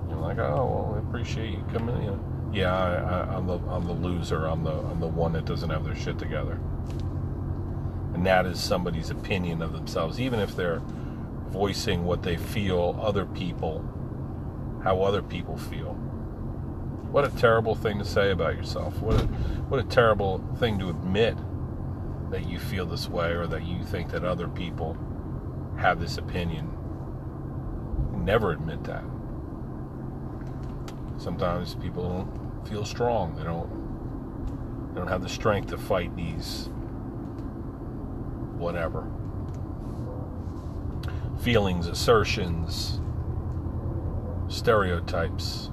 You're 0.10 0.20
like, 0.20 0.38
"Oh, 0.38 0.66
well, 0.66 0.94
I 0.96 1.08
appreciate 1.08 1.52
you 1.52 1.64
coming." 1.74 2.06
Know, 2.06 2.20
yeah, 2.54 2.74
I, 2.74 3.36
am 3.36 3.48
the 3.48 3.60
I'm 3.70 3.86
the 3.86 3.94
loser. 3.94 4.46
I'm 4.46 4.64
the 4.64 4.74
I'm 4.74 5.00
the 5.00 5.08
one 5.08 5.34
that 5.34 5.46
doesn't 5.46 5.70
have 5.70 5.84
their 5.84 5.96
shit 5.96 6.18
together. 6.18 6.60
And 8.14 8.26
that 8.26 8.46
is 8.46 8.60
somebody's 8.60 9.12
opinion 9.12 9.62
of 9.62 9.72
themselves, 9.72 10.20
even 10.20 10.40
if 10.40 10.56
they're 10.56 10.82
voicing 11.50 12.06
what 12.06 12.24
they 12.24 12.38
feel 12.38 12.98
other 13.02 13.26
people, 13.26 13.84
how 14.84 15.02
other 15.02 15.22
people 15.22 15.58
feel. 15.58 15.94
What 17.12 17.26
a 17.26 17.30
terrible 17.30 17.76
thing 17.76 17.98
to 18.00 18.06
say 18.06 18.32
about 18.32 18.56
yourself. 18.56 19.02
What 19.02 19.20
a, 19.20 19.26
what 19.26 19.80
a 19.80 19.84
terrible 19.84 20.44
thing 20.60 20.78
to 20.80 20.90
admit 20.90 21.38
that 22.30 22.48
you 22.48 22.60
feel 22.60 22.86
this 22.86 23.10
way 23.10 23.32
or 23.32 23.48
that 23.48 23.66
you 23.66 23.84
think 23.84 24.12
that 24.12 24.24
other 24.24 24.48
people 24.48 24.96
have 25.80 26.00
this 26.00 26.18
opinion. 26.18 26.70
Never 28.14 28.52
admit 28.52 28.84
that. 28.84 29.04
Sometimes 31.18 31.76
people 31.76 32.08
don't 32.08 32.68
feel 32.68 32.86
strong. 32.86 33.36
They 33.36 33.44
don't 33.44 34.94
they 34.94 35.00
don't 35.00 35.08
have 35.08 35.22
the 35.22 35.30
strength 35.30 35.70
to 35.70 35.78
fight 35.78 36.16
these 36.16 36.70
whatever 38.58 39.08
feelings, 41.40 41.88
assertions, 41.88 43.00
stereotypes. 44.50 45.70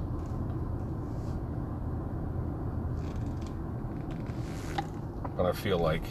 But 5.36 5.46
I 5.46 5.52
feel 5.52 5.78
like, 5.78 6.04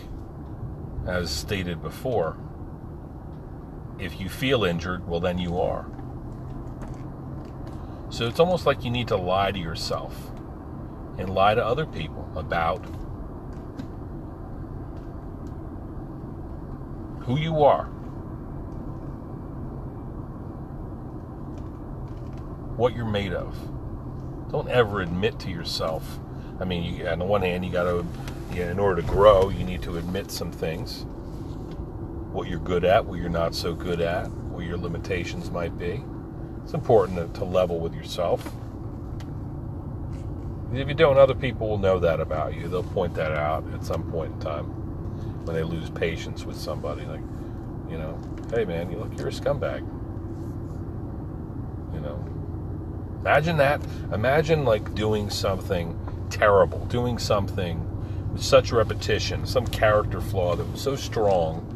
as 1.07 1.31
stated 1.31 1.81
before, 1.81 2.37
if 3.97 4.19
you 4.19 4.29
feel 4.29 4.65
injured, 4.65 5.07
well, 5.07 5.19
then 5.19 5.37
you 5.37 5.59
are. 5.59 5.85
So 8.09 8.27
it's 8.27 8.39
almost 8.39 8.65
like 8.65 8.83
you 8.83 8.91
need 8.91 9.07
to 9.07 9.17
lie 9.17 9.51
to 9.51 9.59
yourself 9.59 10.31
and 11.17 11.29
lie 11.29 11.55
to 11.55 11.65
other 11.65 11.85
people 11.85 12.29
about 12.35 12.85
who 17.21 17.39
you 17.39 17.63
are 17.63 17.89
what 22.77 22.95
you're 22.95 23.05
made 23.05 23.33
of. 23.33 23.55
Don't 24.51 24.69
ever 24.69 25.01
admit 25.01 25.39
to 25.39 25.49
yourself. 25.49 26.19
I 26.59 26.65
mean, 26.65 26.95
you, 26.95 27.07
on 27.07 27.19
the 27.19 27.25
one 27.25 27.41
hand, 27.41 27.65
you 27.65 27.71
got 27.71 27.83
to, 27.83 28.05
you 28.53 28.65
know, 28.65 28.71
in 28.71 28.79
order 28.79 29.01
to 29.01 29.07
grow, 29.07 29.49
you 29.49 29.63
need 29.63 29.81
to 29.83 29.97
admit 29.97 30.31
some 30.31 30.51
things. 30.51 31.05
What 32.31 32.47
you're 32.47 32.59
good 32.59 32.85
at, 32.85 33.05
what 33.05 33.19
you're 33.19 33.29
not 33.29 33.55
so 33.55 33.73
good 33.73 34.01
at, 34.01 34.29
what 34.29 34.65
your 34.65 34.77
limitations 34.77 35.51
might 35.51 35.77
be. 35.77 36.03
It's 36.63 36.73
important 36.73 37.33
to, 37.33 37.39
to 37.39 37.45
level 37.45 37.79
with 37.79 37.93
yourself. 37.93 38.51
If 40.73 40.87
you 40.87 40.93
don't, 40.93 41.17
other 41.17 41.35
people 41.35 41.69
will 41.69 41.77
know 41.77 41.99
that 41.99 42.19
about 42.19 42.55
you. 42.55 42.67
They'll 42.67 42.83
point 42.83 43.13
that 43.15 43.31
out 43.31 43.63
at 43.73 43.83
some 43.83 44.03
point 44.11 44.33
in 44.33 44.39
time 44.39 44.65
when 45.45 45.55
they 45.55 45.63
lose 45.63 45.89
patience 45.89 46.43
with 46.43 46.57
somebody. 46.57 47.05
Like, 47.05 47.21
you 47.89 47.97
know, 47.97 48.19
hey 48.53 48.65
man, 48.65 48.91
you 48.91 48.97
look, 48.97 49.17
you're 49.17 49.29
a 49.29 49.31
scumbag. 49.31 49.81
You 51.93 52.01
know, 52.01 52.34
Imagine 53.25 53.57
that. 53.57 53.81
Imagine 54.13 54.65
like 54.65 54.93
doing 54.93 55.31
something 55.31 55.97
terrible, 56.29 56.85
doing 56.85 57.17
something 57.17 57.81
with 58.31 58.43
such 58.43 58.71
repetition, 58.71 59.47
some 59.47 59.65
character 59.65 60.21
flaw 60.21 60.55
that 60.55 60.63
was 60.71 60.79
so 60.79 60.95
strong 60.95 61.71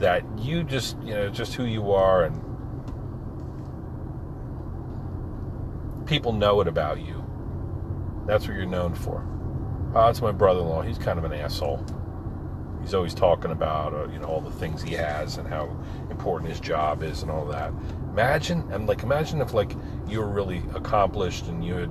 that 0.00 0.24
you 0.36 0.64
just, 0.64 1.00
you 1.04 1.14
know, 1.14 1.28
just 1.28 1.54
who 1.54 1.64
you 1.64 1.92
are 1.92 2.24
and 2.24 2.42
people 6.08 6.32
know 6.32 6.60
it 6.60 6.66
about 6.66 7.00
you. 7.00 7.24
That's 8.26 8.48
what 8.48 8.56
you're 8.56 8.66
known 8.66 8.96
for. 8.96 9.24
Ah, 9.94 10.02
oh, 10.02 10.06
that's 10.06 10.20
my 10.20 10.32
brother-in-law. 10.32 10.82
He's 10.82 10.98
kind 10.98 11.20
of 11.20 11.24
an 11.24 11.34
asshole 11.34 11.84
he's 12.82 12.94
always 12.94 13.14
talking 13.14 13.50
about 13.50 13.94
uh, 13.94 14.08
you 14.08 14.18
know 14.18 14.26
all 14.26 14.40
the 14.40 14.50
things 14.50 14.82
he 14.82 14.94
has 14.94 15.36
and 15.36 15.48
how 15.48 15.76
important 16.10 16.50
his 16.50 16.60
job 16.60 17.02
is 17.02 17.22
and 17.22 17.30
all 17.30 17.46
that. 17.46 17.72
Imagine 18.10 18.70
and 18.72 18.86
like 18.86 19.02
imagine 19.02 19.40
if 19.40 19.54
like 19.54 19.72
you 20.08 20.20
were 20.20 20.28
really 20.28 20.62
accomplished 20.74 21.46
and 21.46 21.64
you 21.64 21.74
had 21.74 21.90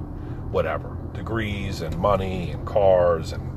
whatever 0.51 0.97
degrees 1.13 1.81
and 1.81 1.97
money 1.97 2.51
and 2.51 2.65
cars 2.65 3.31
and 3.31 3.49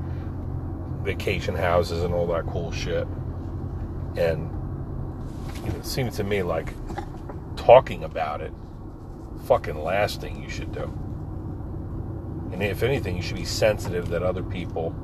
vacation 1.05 1.55
houses 1.55 2.03
and 2.03 2.15
all 2.15 2.27
that 2.27 2.47
cool 2.47 2.71
shit. 2.71 3.07
And 4.17 4.51
you 5.65 5.71
know, 5.71 5.77
it 5.77 5.87
seems 5.87 6.17
to 6.17 6.25
me 6.25 6.43
like 6.43 6.75
talking 7.57 8.05
about 8.05 8.41
it, 8.41 8.53
fucking 9.47 9.83
last 9.83 10.21
thing 10.21 10.43
you 10.43 10.51
should 10.51 10.73
do. 10.73 10.93
And 12.53 12.63
if 12.63 12.83
anything, 12.83 13.17
you 13.17 13.23
should 13.23 13.37
be 13.37 13.45
sensitive 13.45 14.09
that 14.09 14.23
other 14.23 14.43
people 14.43 14.95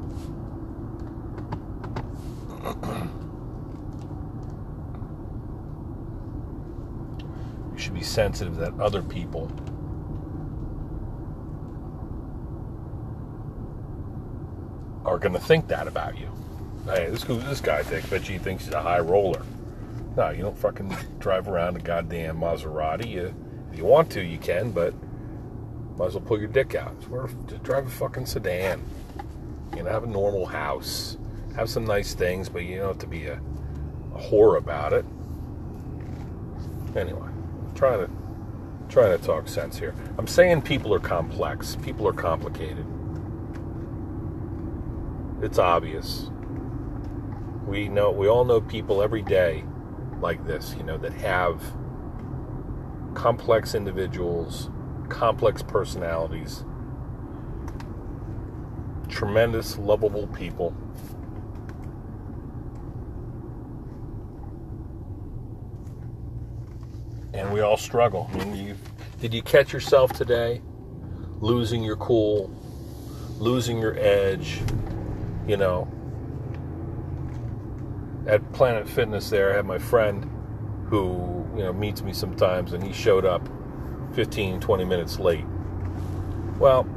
you 7.72 7.78
should 7.78 7.94
be 7.94 8.02
sensitive 8.02 8.56
that 8.56 8.78
other 8.80 9.02
people 9.02 9.50
are 15.04 15.18
going 15.18 15.32
to 15.32 15.40
think 15.40 15.68
that 15.68 15.86
about 15.88 16.18
you. 16.18 16.30
Hey, 16.84 17.10
this 17.10 17.24
this 17.24 17.60
guy 17.60 17.82
thinks, 17.82 18.08
but 18.08 18.22
he 18.22 18.38
thinks 18.38 18.64
he's 18.64 18.74
a 18.74 18.82
high 18.82 19.00
roller. 19.00 19.42
No, 20.16 20.30
you 20.30 20.42
don't 20.42 20.58
fucking 20.58 20.94
drive 21.18 21.48
around 21.48 21.76
a 21.76 21.80
goddamn 21.80 22.38
Maserati. 22.38 23.08
You, 23.08 23.34
if 23.70 23.78
you 23.78 23.84
want 23.84 24.10
to, 24.12 24.22
you 24.22 24.38
can, 24.38 24.70
but 24.70 24.94
might 25.96 26.06
as 26.06 26.14
well 26.14 26.24
pull 26.24 26.38
your 26.38 26.48
dick 26.48 26.74
out. 26.74 26.94
Just 27.46 27.62
drive 27.62 27.86
a 27.86 27.90
fucking 27.90 28.26
sedan. 28.26 28.82
You 29.76 29.82
know, 29.82 29.90
have 29.90 30.04
a 30.04 30.08
normal 30.08 30.46
house 30.46 31.16
have 31.58 31.68
some 31.68 31.84
nice 31.84 32.14
things, 32.14 32.48
but 32.48 32.62
you 32.64 32.78
don't 32.78 32.86
have 32.86 32.98
to 32.98 33.06
be 33.08 33.26
a, 33.26 33.34
a 34.14 34.18
whore 34.18 34.56
about 34.56 34.92
it. 34.92 35.04
Anyway, 36.96 37.20
I'm 37.20 37.74
trying 37.74 38.06
to 38.06 38.12
trying 38.88 39.18
to 39.18 39.22
talk 39.22 39.48
sense 39.48 39.76
here. 39.76 39.94
I'm 40.16 40.28
saying 40.28 40.62
people 40.62 40.94
are 40.94 41.00
complex. 41.00 41.76
People 41.82 42.06
are 42.06 42.12
complicated. 42.12 42.86
It's 45.42 45.58
obvious. 45.58 46.30
We 47.66 47.88
know 47.88 48.12
we 48.12 48.28
all 48.28 48.44
know 48.44 48.60
people 48.60 49.02
every 49.02 49.22
day 49.22 49.64
like 50.20 50.46
this, 50.46 50.76
you 50.76 50.84
know, 50.84 50.96
that 50.98 51.12
have 51.14 51.60
complex 53.14 53.74
individuals, 53.74 54.70
complex 55.08 55.60
personalities, 55.60 56.64
tremendous, 59.08 59.76
lovable 59.76 60.28
people. 60.28 60.72
And 67.38 67.52
we 67.52 67.60
all 67.60 67.76
struggle. 67.76 68.28
I 68.32 68.44
mean, 68.44 68.56
you, 68.56 68.76
did 69.20 69.32
you 69.32 69.42
catch 69.42 69.72
yourself 69.72 70.12
today 70.12 70.60
losing 71.40 71.84
your 71.84 71.94
cool, 71.96 72.50
losing 73.38 73.78
your 73.78 73.96
edge, 73.96 74.60
you 75.46 75.56
know? 75.56 75.86
At 78.26 78.52
Planet 78.52 78.88
Fitness, 78.88 79.30
there, 79.30 79.52
I 79.52 79.56
had 79.56 79.66
my 79.66 79.78
friend 79.78 80.28
who, 80.88 81.46
you 81.56 81.62
know, 81.62 81.72
meets 81.72 82.02
me 82.02 82.12
sometimes, 82.12 82.72
and 82.72 82.82
he 82.82 82.92
showed 82.92 83.24
up 83.24 83.48
15, 84.14 84.58
20 84.58 84.84
minutes 84.84 85.20
late. 85.20 85.44
Well, 86.58 86.88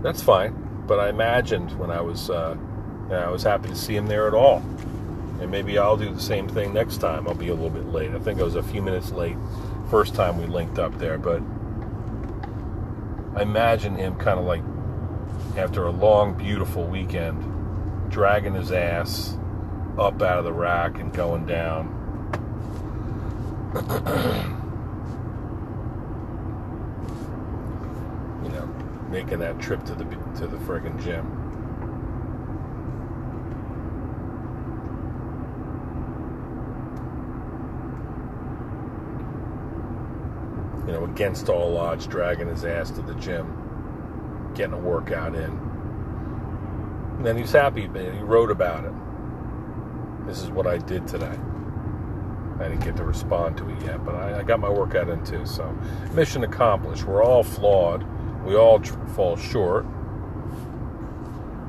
that's 0.00 0.22
fine. 0.22 0.84
But 0.86 1.00
I 1.00 1.08
imagined 1.08 1.76
when 1.76 1.90
I 1.90 2.00
was, 2.00 2.30
uh, 2.30 2.56
you 2.56 3.08
know, 3.08 3.18
I 3.18 3.30
was 3.30 3.42
happy 3.42 3.68
to 3.68 3.74
see 3.74 3.96
him 3.96 4.06
there 4.06 4.28
at 4.28 4.34
all. 4.34 4.62
And 5.40 5.50
maybe 5.50 5.78
I'll 5.78 5.96
do 5.96 6.12
the 6.12 6.20
same 6.20 6.48
thing 6.48 6.72
next 6.72 6.98
time. 6.98 7.26
I'll 7.26 7.34
be 7.34 7.48
a 7.48 7.54
little 7.54 7.70
bit 7.70 7.86
late. 7.86 8.12
I 8.12 8.18
think 8.18 8.40
I 8.40 8.44
was 8.44 8.54
a 8.54 8.62
few 8.62 8.82
minutes 8.82 9.10
late 9.10 9.36
first 9.94 10.14
time 10.14 10.40
we 10.40 10.46
linked 10.46 10.78
up 10.78 10.98
there, 10.98 11.18
but 11.18 11.40
I 13.36 13.42
imagine 13.42 13.96
him 13.96 14.16
kind 14.16 14.38
of 14.38 14.44
like 14.44 14.62
after 15.56 15.86
a 15.86 15.90
long, 15.90 16.34
beautiful 16.34 16.84
weekend, 16.84 18.10
dragging 18.10 18.54
his 18.54 18.72
ass 18.72 19.36
up 19.98 20.20
out 20.22 20.38
of 20.38 20.44
the 20.44 20.52
rack 20.52 20.98
and 20.98 21.12
going 21.12 21.46
down. 21.46 22.00
you 28.44 28.50
know, 28.50 28.66
making 29.10 29.38
that 29.38 29.60
trip 29.60 29.84
to 29.84 29.94
the 29.94 30.04
to 30.38 30.46
the 30.46 30.56
friggin' 30.58 31.02
gym. 31.02 31.43
Against 41.14 41.48
all 41.48 41.76
odds, 41.76 42.08
dragging 42.08 42.48
his 42.48 42.64
ass 42.64 42.90
to 42.90 43.00
the 43.00 43.14
gym, 43.14 44.52
getting 44.56 44.72
a 44.72 44.78
workout 44.78 45.32
in. 45.36 45.44
And 47.16 47.24
then 47.24 47.36
he's 47.36 47.52
happy, 47.52 47.86
man. 47.86 48.16
He 48.16 48.22
wrote 48.22 48.50
about 48.50 48.84
it. 48.84 48.92
This 50.26 50.42
is 50.42 50.50
what 50.50 50.66
I 50.66 50.78
did 50.78 51.06
today. 51.06 51.38
I 52.58 52.68
didn't 52.68 52.80
get 52.80 52.96
to 52.96 53.04
respond 53.04 53.56
to 53.58 53.68
it 53.68 53.80
yet, 53.82 54.04
but 54.04 54.16
I, 54.16 54.40
I 54.40 54.42
got 54.42 54.58
my 54.58 54.68
workout 54.68 55.08
in 55.08 55.24
too. 55.24 55.46
So, 55.46 55.70
mission 56.14 56.42
accomplished. 56.42 57.04
We're 57.04 57.22
all 57.22 57.44
flawed. 57.44 58.04
We 58.44 58.56
all 58.56 58.80
tr- 58.80 58.94
fall 59.14 59.36
short. 59.36 59.84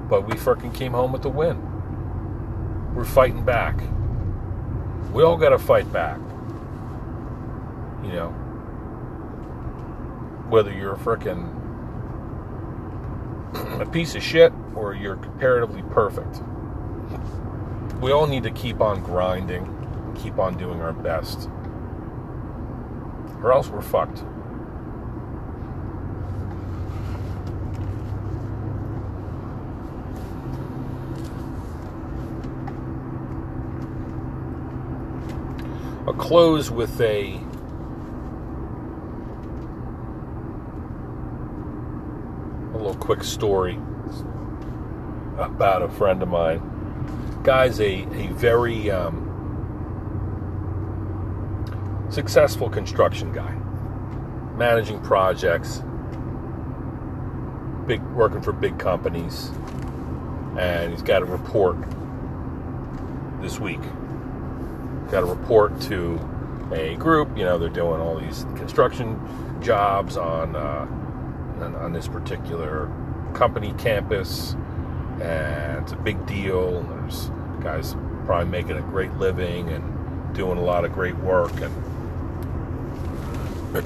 But 0.10 0.27
we 0.27 0.34
freaking 0.34 0.73
came 0.73 0.93
home 0.93 1.12
with 1.12 1.21
the 1.21 1.29
win. 1.29 1.62
We're 2.95 3.05
fighting 3.05 3.45
back. 3.45 3.79
We 5.12 5.21
all 5.21 5.38
got 5.38 5.49
to 5.49 5.60
fight 5.60 5.91
back. 5.93 6.17
You 8.03 8.12
know, 8.13 8.44
whether 10.49 10.71
you're 10.71 10.93
a 10.93 10.97
freaking 10.97 11.62
a 13.81 13.86
piece 13.86 14.15
of 14.15 14.23
shit 14.23 14.53
or 14.75 14.93
you're 14.93 15.15
comparatively 15.17 15.81
perfect. 15.91 16.41
We 18.01 18.12
all 18.12 18.27
need 18.27 18.43
to 18.43 18.51
keep 18.51 18.81
on 18.81 19.01
grinding, 19.01 19.65
keep 20.21 20.38
on 20.38 20.58
doing 20.58 20.81
our 20.81 20.93
best, 20.93 21.49
or 23.41 23.51
else 23.53 23.69
we're 23.69 23.81
fucked. 23.81 24.23
I'll 36.08 36.13
close 36.13 36.69
with 36.69 37.01
a 37.01 37.39
a 42.73 42.77
little 42.77 42.94
quick 43.05 43.23
story 43.23 43.75
about 45.37 45.83
a 45.83 45.89
friend 45.89 46.23
of 46.23 46.27
mine. 46.27 46.59
Guy's 47.43 47.79
a, 47.79 48.01
a 48.01 48.29
very 48.33 48.89
um, 48.89 49.21
successful 52.09 52.67
construction 52.67 53.31
guy, 53.31 53.53
managing 54.57 54.99
projects, 55.01 55.83
big 57.85 58.01
working 58.13 58.41
for 58.41 58.51
big 58.51 58.79
companies, 58.79 59.51
and 60.57 60.91
he's 60.91 61.03
got 61.03 61.21
a 61.21 61.25
report 61.25 61.77
this 63.39 63.59
week. 63.59 63.81
Got 65.11 65.21
a 65.21 65.27
report 65.27 65.79
to 65.81 66.19
a 66.73 66.95
group. 66.95 67.37
You 67.37 67.43
know, 67.43 67.59
they're 67.59 67.69
doing 67.69 68.01
all 68.01 68.19
these 68.19 68.45
construction 68.55 69.19
jobs 69.61 70.17
on 70.17 70.55
uh, 70.55 70.87
on, 71.61 71.75
on 71.75 71.93
this 71.93 72.07
particular 72.07 72.91
company 73.33 73.73
campus, 73.77 74.55
and 75.21 75.83
it's 75.83 75.91
a 75.91 75.97
big 75.97 76.25
deal. 76.25 76.81
There's 76.83 77.29
guys 77.61 77.95
probably 78.25 78.49
making 78.49 78.77
a 78.77 78.81
great 78.81 79.13
living 79.13 79.69
and 79.69 80.33
doing 80.35 80.57
a 80.57 80.63
lot 80.63 80.83
of 80.83 80.91
great 80.91 81.15
work 81.17 81.53
and 81.61 81.73
he's 83.75 83.85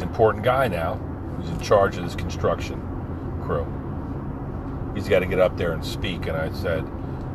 an 0.00 0.08
important 0.08 0.42
guy 0.42 0.68
now 0.68 0.94
who's 1.36 1.50
in 1.50 1.60
charge 1.60 1.96
of 1.98 2.04
this 2.04 2.14
construction 2.14 2.80
crew. 3.42 3.66
He's 4.94 5.06
got 5.08 5.18
to 5.18 5.26
get 5.26 5.38
up 5.38 5.56
there 5.58 5.72
and 5.72 5.84
speak. 5.84 6.26
And 6.26 6.36
I 6.36 6.50
said, 6.52 6.84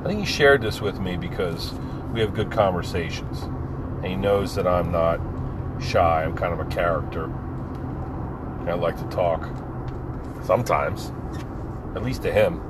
I 0.03 0.07
think 0.07 0.19
he 0.19 0.25
shared 0.25 0.61
this 0.61 0.81
with 0.81 0.99
me 0.99 1.17
because 1.17 1.71
we 2.11 2.19
have 2.21 2.33
good 2.33 2.51
conversations. 2.51 3.43
And 3.43 4.05
he 4.05 4.15
knows 4.15 4.55
that 4.55 4.65
I'm 4.65 4.91
not 4.91 5.19
shy, 5.83 6.23
I'm 6.23 6.35
kind 6.35 6.53
of 6.53 6.59
a 6.59 6.69
character. 6.69 7.31
I 8.67 8.73
like 8.73 8.97
to 8.97 9.15
talk 9.15 9.49
sometimes, 10.43 11.11
at 11.95 12.03
least 12.03 12.21
to 12.23 12.31
him. 12.31 12.61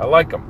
I 0.00 0.06
like 0.06 0.32
him. 0.32 0.48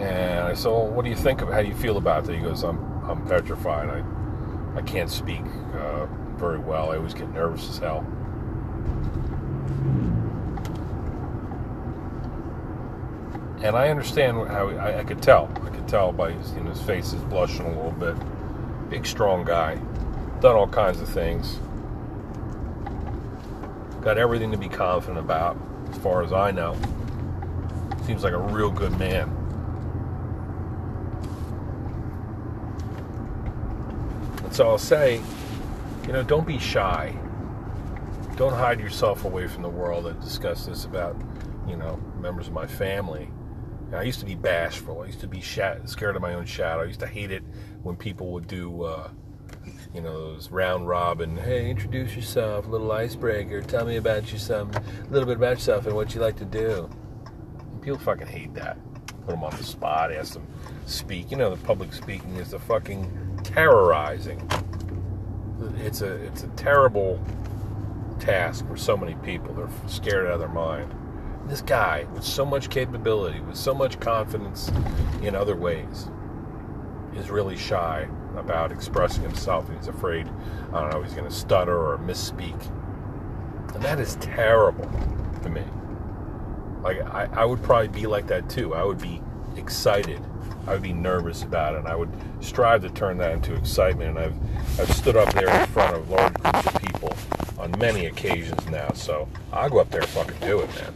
And 0.00 0.40
I 0.40 0.54
said, 0.54 0.70
well, 0.70 0.88
what 0.88 1.04
do 1.04 1.10
you 1.10 1.16
think 1.16 1.40
of 1.40 1.48
how 1.48 1.62
do 1.62 1.68
you 1.68 1.74
feel 1.74 1.96
about 1.96 2.24
that? 2.24 2.34
He 2.34 2.40
goes, 2.40 2.62
I'm, 2.62 2.78
I'm 3.04 3.26
petrified. 3.26 3.88
I, 3.88 4.78
I 4.78 4.82
can't 4.82 5.10
speak 5.10 5.42
uh, 5.74 6.06
very 6.36 6.58
well. 6.58 6.90
I 6.92 6.96
always 6.96 7.14
get 7.14 7.28
nervous 7.30 7.68
as 7.68 7.78
hell. 7.78 8.06
And 13.62 13.74
I 13.76 13.88
understand 13.88 14.48
how 14.48 14.68
I, 14.68 15.00
I 15.00 15.04
could 15.04 15.20
tell. 15.20 15.50
I 15.64 15.70
could 15.70 15.88
tell 15.88 16.12
by 16.12 16.32
his, 16.32 16.52
you 16.52 16.60
know, 16.60 16.70
his 16.70 16.80
face 16.82 17.12
is 17.12 17.20
blushing 17.22 17.66
a 17.66 17.68
little 17.70 17.90
bit. 17.90 18.16
Big, 18.88 19.04
strong 19.04 19.44
guy. 19.44 19.74
Done 20.40 20.54
all 20.54 20.68
kinds 20.68 21.00
of 21.00 21.08
things. 21.08 21.58
Got 24.00 24.16
everything 24.16 24.52
to 24.52 24.56
be 24.56 24.68
confident 24.68 25.18
about, 25.18 25.56
as 25.90 25.98
far 25.98 26.22
as 26.22 26.32
I 26.32 26.52
know. 26.52 26.76
Seems 28.06 28.22
like 28.22 28.32
a 28.32 28.38
real 28.38 28.70
good 28.70 28.96
man. 28.96 29.28
And 34.44 34.54
so 34.54 34.68
I'll 34.68 34.78
say, 34.78 35.20
you 36.06 36.12
know, 36.12 36.22
don't 36.22 36.46
be 36.46 36.60
shy. 36.60 37.14
Don't 38.36 38.54
hide 38.54 38.78
yourself 38.78 39.24
away 39.24 39.48
from 39.48 39.62
the 39.62 39.68
world. 39.68 40.06
I 40.06 40.12
discussed 40.24 40.68
this 40.68 40.84
about, 40.84 41.16
you 41.66 41.76
know, 41.76 42.00
members 42.20 42.46
of 42.46 42.52
my 42.52 42.66
family. 42.68 43.28
I 43.92 44.02
used 44.02 44.20
to 44.20 44.26
be 44.26 44.34
bashful. 44.34 45.00
I 45.02 45.06
used 45.06 45.20
to 45.20 45.26
be 45.26 45.40
scared 45.40 46.14
of 46.14 46.20
my 46.20 46.34
own 46.34 46.44
shadow. 46.44 46.82
I 46.82 46.84
used 46.84 47.00
to 47.00 47.06
hate 47.06 47.30
it 47.30 47.42
when 47.82 47.96
people 47.96 48.32
would 48.32 48.46
do, 48.46 48.82
uh, 48.82 49.08
you 49.94 50.02
know, 50.02 50.32
those 50.34 50.50
round 50.50 50.86
robin. 50.86 51.36
Hey, 51.36 51.70
introduce 51.70 52.14
yourself, 52.14 52.66
little 52.66 52.92
icebreaker. 52.92 53.62
Tell 53.62 53.86
me 53.86 53.96
about 53.96 54.30
yourself, 54.30 54.76
a 54.76 54.82
little 55.10 55.26
bit 55.26 55.38
about 55.38 55.56
yourself 55.56 55.86
and 55.86 55.96
what 55.96 56.14
you 56.14 56.20
like 56.20 56.36
to 56.36 56.44
do. 56.44 56.90
People 57.80 57.98
fucking 57.98 58.26
hate 58.26 58.52
that. 58.54 58.76
Put 59.22 59.28
them 59.28 59.44
on 59.44 59.56
the 59.56 59.64
spot, 59.64 60.12
ask 60.12 60.34
them 60.34 60.46
speak. 60.84 61.30
You 61.30 61.38
know, 61.38 61.54
the 61.54 61.64
public 61.64 61.94
speaking 61.94 62.36
is 62.36 62.50
the 62.50 62.58
fucking 62.58 63.40
terrorizing. 63.42 64.46
It's 65.78 66.02
a 66.02 66.12
it's 66.12 66.42
a 66.42 66.48
terrible 66.48 67.24
task 68.20 68.66
for 68.66 68.76
so 68.76 68.98
many 68.98 69.14
people. 69.16 69.54
They're 69.54 69.68
scared 69.88 70.26
out 70.26 70.34
of 70.34 70.40
their 70.40 70.48
mind 70.48 70.94
this 71.48 71.62
guy 71.62 72.06
with 72.12 72.24
so 72.24 72.44
much 72.44 72.70
capability, 72.70 73.40
with 73.40 73.56
so 73.56 73.74
much 73.74 73.98
confidence 74.00 74.70
in 75.22 75.34
other 75.34 75.56
ways, 75.56 76.08
is 77.14 77.30
really 77.30 77.56
shy 77.56 78.08
about 78.36 78.70
expressing 78.70 79.22
himself. 79.22 79.68
He's 79.74 79.88
afraid, 79.88 80.28
I 80.72 80.80
don't 80.82 80.90
know, 80.92 81.02
he's 81.02 81.14
going 81.14 81.28
to 81.28 81.34
stutter 81.34 81.76
or 81.76 81.98
misspeak. 81.98 82.60
And 83.74 83.82
that 83.82 83.98
is 83.98 84.16
terrible 84.16 84.90
to 85.42 85.48
me. 85.48 85.64
Like, 86.82 87.00
I, 87.02 87.28
I 87.32 87.44
would 87.44 87.62
probably 87.62 87.88
be 87.88 88.06
like 88.06 88.26
that 88.28 88.48
too. 88.48 88.74
I 88.74 88.84
would 88.84 89.00
be 89.00 89.20
excited. 89.56 90.20
I 90.66 90.72
would 90.72 90.82
be 90.82 90.92
nervous 90.92 91.42
about 91.42 91.74
it. 91.74 91.78
And 91.78 91.88
I 91.88 91.96
would 91.96 92.10
strive 92.40 92.82
to 92.82 92.90
turn 92.90 93.18
that 93.18 93.32
into 93.32 93.54
excitement. 93.54 94.16
And 94.16 94.18
I've, 94.18 94.80
I've 94.80 94.94
stood 94.94 95.16
up 95.16 95.32
there 95.34 95.48
in 95.48 95.66
front 95.68 95.96
of 95.96 96.08
large 96.08 96.34
groups 96.34 96.66
of 96.66 96.80
people 96.80 97.16
on 97.58 97.72
many 97.78 98.06
occasions 98.06 98.64
now. 98.68 98.92
So 98.92 99.28
I'll 99.52 99.68
go 99.68 99.78
up 99.78 99.90
there 99.90 100.00
and 100.00 100.10
fucking 100.10 100.38
do 100.40 100.60
it, 100.60 100.68
man. 100.76 100.94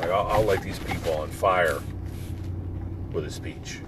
Like, 0.00 0.10
I'll, 0.10 0.26
I'll 0.28 0.44
light 0.44 0.62
these 0.62 0.78
people 0.78 1.12
on 1.12 1.28
fire 1.28 1.78
with 3.12 3.26
a 3.26 3.30
speech. 3.30 3.80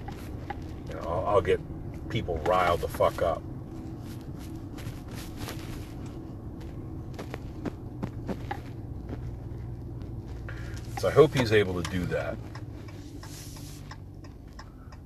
You 0.88 0.94
know, 0.94 1.00
I'll, 1.08 1.26
I'll 1.26 1.40
get 1.40 1.58
people 2.10 2.36
riled 2.44 2.80
the 2.82 2.88
fuck 2.88 3.22
up. 3.22 3.42
So 10.98 11.08
I 11.08 11.10
hope 11.10 11.34
he's 11.34 11.52
able 11.52 11.82
to 11.82 11.90
do 11.90 12.04
that. 12.06 12.36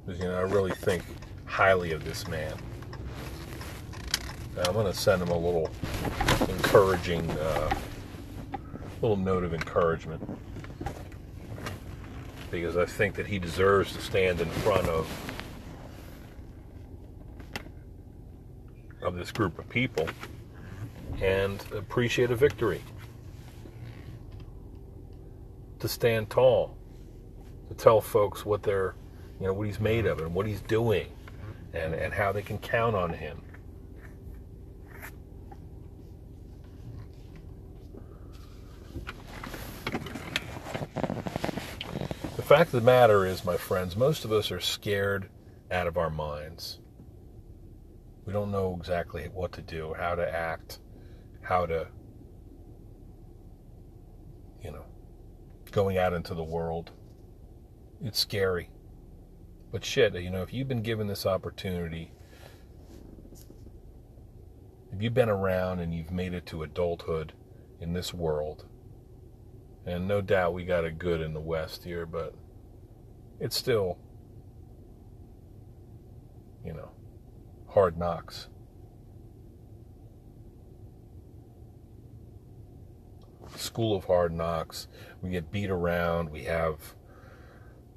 Because, 0.04 0.20
you 0.20 0.26
know, 0.28 0.36
I 0.36 0.42
really 0.42 0.72
think 0.72 1.04
highly 1.44 1.92
of 1.92 2.04
this 2.04 2.26
man. 2.28 2.52
Now, 4.56 4.64
I'm 4.66 4.72
going 4.72 4.86
to 4.86 4.92
send 4.92 5.22
him 5.22 5.28
a 5.28 5.38
little 5.38 5.70
encouraging, 6.48 7.30
uh, 7.30 7.74
little 9.00 9.16
note 9.16 9.44
of 9.44 9.54
encouragement. 9.54 10.22
Because 12.60 12.78
I 12.78 12.86
think 12.86 13.16
that 13.16 13.26
he 13.26 13.38
deserves 13.38 13.92
to 13.92 14.00
stand 14.00 14.40
in 14.40 14.48
front 14.48 14.88
of 14.88 15.06
of 19.02 19.14
this 19.14 19.30
group 19.30 19.58
of 19.58 19.68
people 19.68 20.08
and 21.20 21.62
appreciate 21.72 22.30
a 22.30 22.34
victory 22.34 22.80
to 25.80 25.86
stand 25.86 26.30
tall, 26.30 26.74
to 27.68 27.74
tell 27.74 28.00
folks 28.00 28.46
what 28.46 28.62
they're, 28.62 28.94
you 29.38 29.46
know, 29.46 29.52
what 29.52 29.66
he's 29.66 29.78
made 29.78 30.06
of 30.06 30.20
and 30.20 30.34
what 30.34 30.46
he's 30.46 30.62
doing, 30.62 31.08
and, 31.74 31.94
and 31.94 32.14
how 32.14 32.32
they 32.32 32.40
can 32.40 32.56
count 32.56 32.96
on 32.96 33.12
him. 33.12 33.42
Fact 42.56 42.72
of 42.72 42.80
the 42.80 42.90
matter 42.90 43.26
is, 43.26 43.44
my 43.44 43.58
friends, 43.58 43.96
most 43.96 44.24
of 44.24 44.32
us 44.32 44.50
are 44.50 44.60
scared 44.60 45.28
out 45.70 45.86
of 45.86 45.98
our 45.98 46.08
minds. 46.08 46.78
We 48.24 48.32
don't 48.32 48.50
know 48.50 48.74
exactly 48.80 49.28
what 49.34 49.52
to 49.52 49.60
do, 49.60 49.92
how 49.92 50.14
to 50.14 50.34
act, 50.34 50.78
how 51.42 51.66
to, 51.66 51.86
you 54.64 54.70
know, 54.70 54.86
going 55.70 55.98
out 55.98 56.14
into 56.14 56.32
the 56.32 56.42
world. 56.42 56.92
It's 58.02 58.18
scary. 58.18 58.70
But 59.70 59.84
shit, 59.84 60.14
you 60.14 60.30
know, 60.30 60.40
if 60.40 60.54
you've 60.54 60.66
been 60.66 60.80
given 60.80 61.08
this 61.08 61.26
opportunity, 61.26 62.14
if 64.94 65.02
you've 65.02 65.12
been 65.12 65.28
around 65.28 65.80
and 65.80 65.94
you've 65.94 66.10
made 66.10 66.32
it 66.32 66.46
to 66.46 66.62
adulthood 66.62 67.34
in 67.82 67.92
this 67.92 68.14
world, 68.14 68.64
and 69.84 70.08
no 70.08 70.22
doubt 70.22 70.54
we 70.54 70.64
got 70.64 70.86
it 70.86 70.98
good 70.98 71.20
in 71.20 71.34
the 71.34 71.40
West 71.40 71.84
here, 71.84 72.06
but 72.06 72.34
it's 73.40 73.56
still, 73.56 73.98
you 76.64 76.72
know, 76.72 76.90
hard 77.68 77.98
knocks. 77.98 78.48
school 83.54 83.96
of 83.96 84.04
hard 84.04 84.32
knocks. 84.32 84.88
We 85.22 85.30
get 85.30 85.50
beat 85.50 85.70
around. 85.70 86.30
We 86.30 86.44
have 86.44 86.94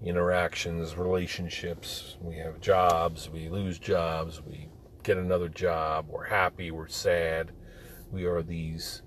interactions, 0.01 0.95
relationships. 0.95 2.17
We 2.21 2.37
have 2.37 2.61
jobs. 2.61 3.29
We 3.29 3.49
lose 3.49 3.79
jobs. 3.79 4.41
We 4.41 4.69
get 5.03 5.17
another 5.17 5.49
job. 5.49 6.07
We're 6.09 6.25
happy. 6.25 6.71
We're 6.71 6.87
sad. 6.87 7.51
We 8.11 8.25
are 8.25 8.41
these, 8.41 9.03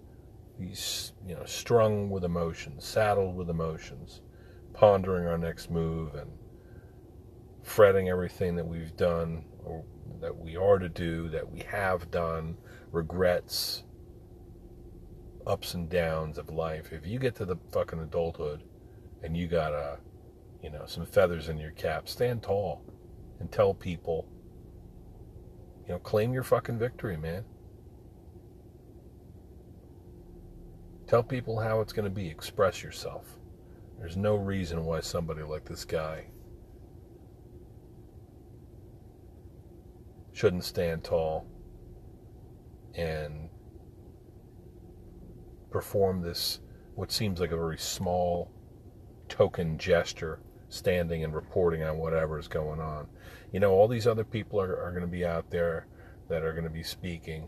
these, 0.58 1.12
you 1.26 1.34
know, 1.34 1.44
strung 1.44 2.10
with 2.10 2.24
emotions, 2.24 2.84
saddled 2.84 3.36
with 3.36 3.50
emotions, 3.50 4.20
pondering 4.82 5.28
our 5.28 5.38
next 5.38 5.70
move 5.70 6.12
and 6.16 6.28
fretting 7.62 8.08
everything 8.08 8.56
that 8.56 8.66
we've 8.66 8.96
done 8.96 9.44
or 9.64 9.84
that 10.20 10.36
we 10.36 10.56
are 10.56 10.76
to 10.76 10.88
do, 10.88 11.28
that 11.28 11.48
we 11.48 11.60
have 11.60 12.10
done, 12.10 12.56
regrets 12.90 13.84
ups 15.46 15.74
and 15.74 15.88
downs 15.88 16.36
of 16.36 16.50
life. 16.50 16.92
If 16.92 17.06
you 17.06 17.20
get 17.20 17.36
to 17.36 17.44
the 17.44 17.54
fucking 17.70 18.00
adulthood 18.00 18.64
and 19.22 19.36
you 19.36 19.46
got 19.46 19.72
a, 19.72 20.00
you 20.64 20.70
know, 20.70 20.84
some 20.84 21.06
feathers 21.06 21.48
in 21.48 21.58
your 21.58 21.70
cap, 21.70 22.08
stand 22.08 22.42
tall 22.42 22.82
and 23.38 23.52
tell 23.52 23.74
people, 23.74 24.26
you 25.86 25.92
know, 25.92 26.00
claim 26.00 26.32
your 26.32 26.42
fucking 26.42 26.80
victory, 26.80 27.16
man. 27.16 27.44
Tell 31.06 31.22
people 31.22 31.60
how 31.60 31.80
it's 31.82 31.92
going 31.92 32.06
to 32.06 32.10
be. 32.10 32.26
Express 32.26 32.82
yourself. 32.82 33.38
There's 34.02 34.16
no 34.16 34.34
reason 34.34 34.84
why 34.84 34.98
somebody 34.98 35.44
like 35.44 35.64
this 35.64 35.84
guy 35.84 36.26
shouldn't 40.32 40.64
stand 40.64 41.04
tall 41.04 41.46
and 42.96 43.48
perform 45.70 46.20
this, 46.20 46.58
what 46.96 47.12
seems 47.12 47.38
like 47.38 47.52
a 47.52 47.56
very 47.56 47.78
small 47.78 48.50
token 49.28 49.78
gesture, 49.78 50.40
standing 50.68 51.22
and 51.22 51.32
reporting 51.32 51.84
on 51.84 51.98
whatever 51.98 52.40
is 52.40 52.48
going 52.48 52.80
on. 52.80 53.06
You 53.52 53.60
know, 53.60 53.70
all 53.70 53.86
these 53.86 54.08
other 54.08 54.24
people 54.24 54.60
are, 54.60 54.82
are 54.82 54.90
going 54.90 55.02
to 55.02 55.06
be 55.06 55.24
out 55.24 55.48
there 55.48 55.86
that 56.28 56.42
are 56.42 56.52
going 56.52 56.64
to 56.64 56.70
be 56.70 56.82
speaking. 56.82 57.46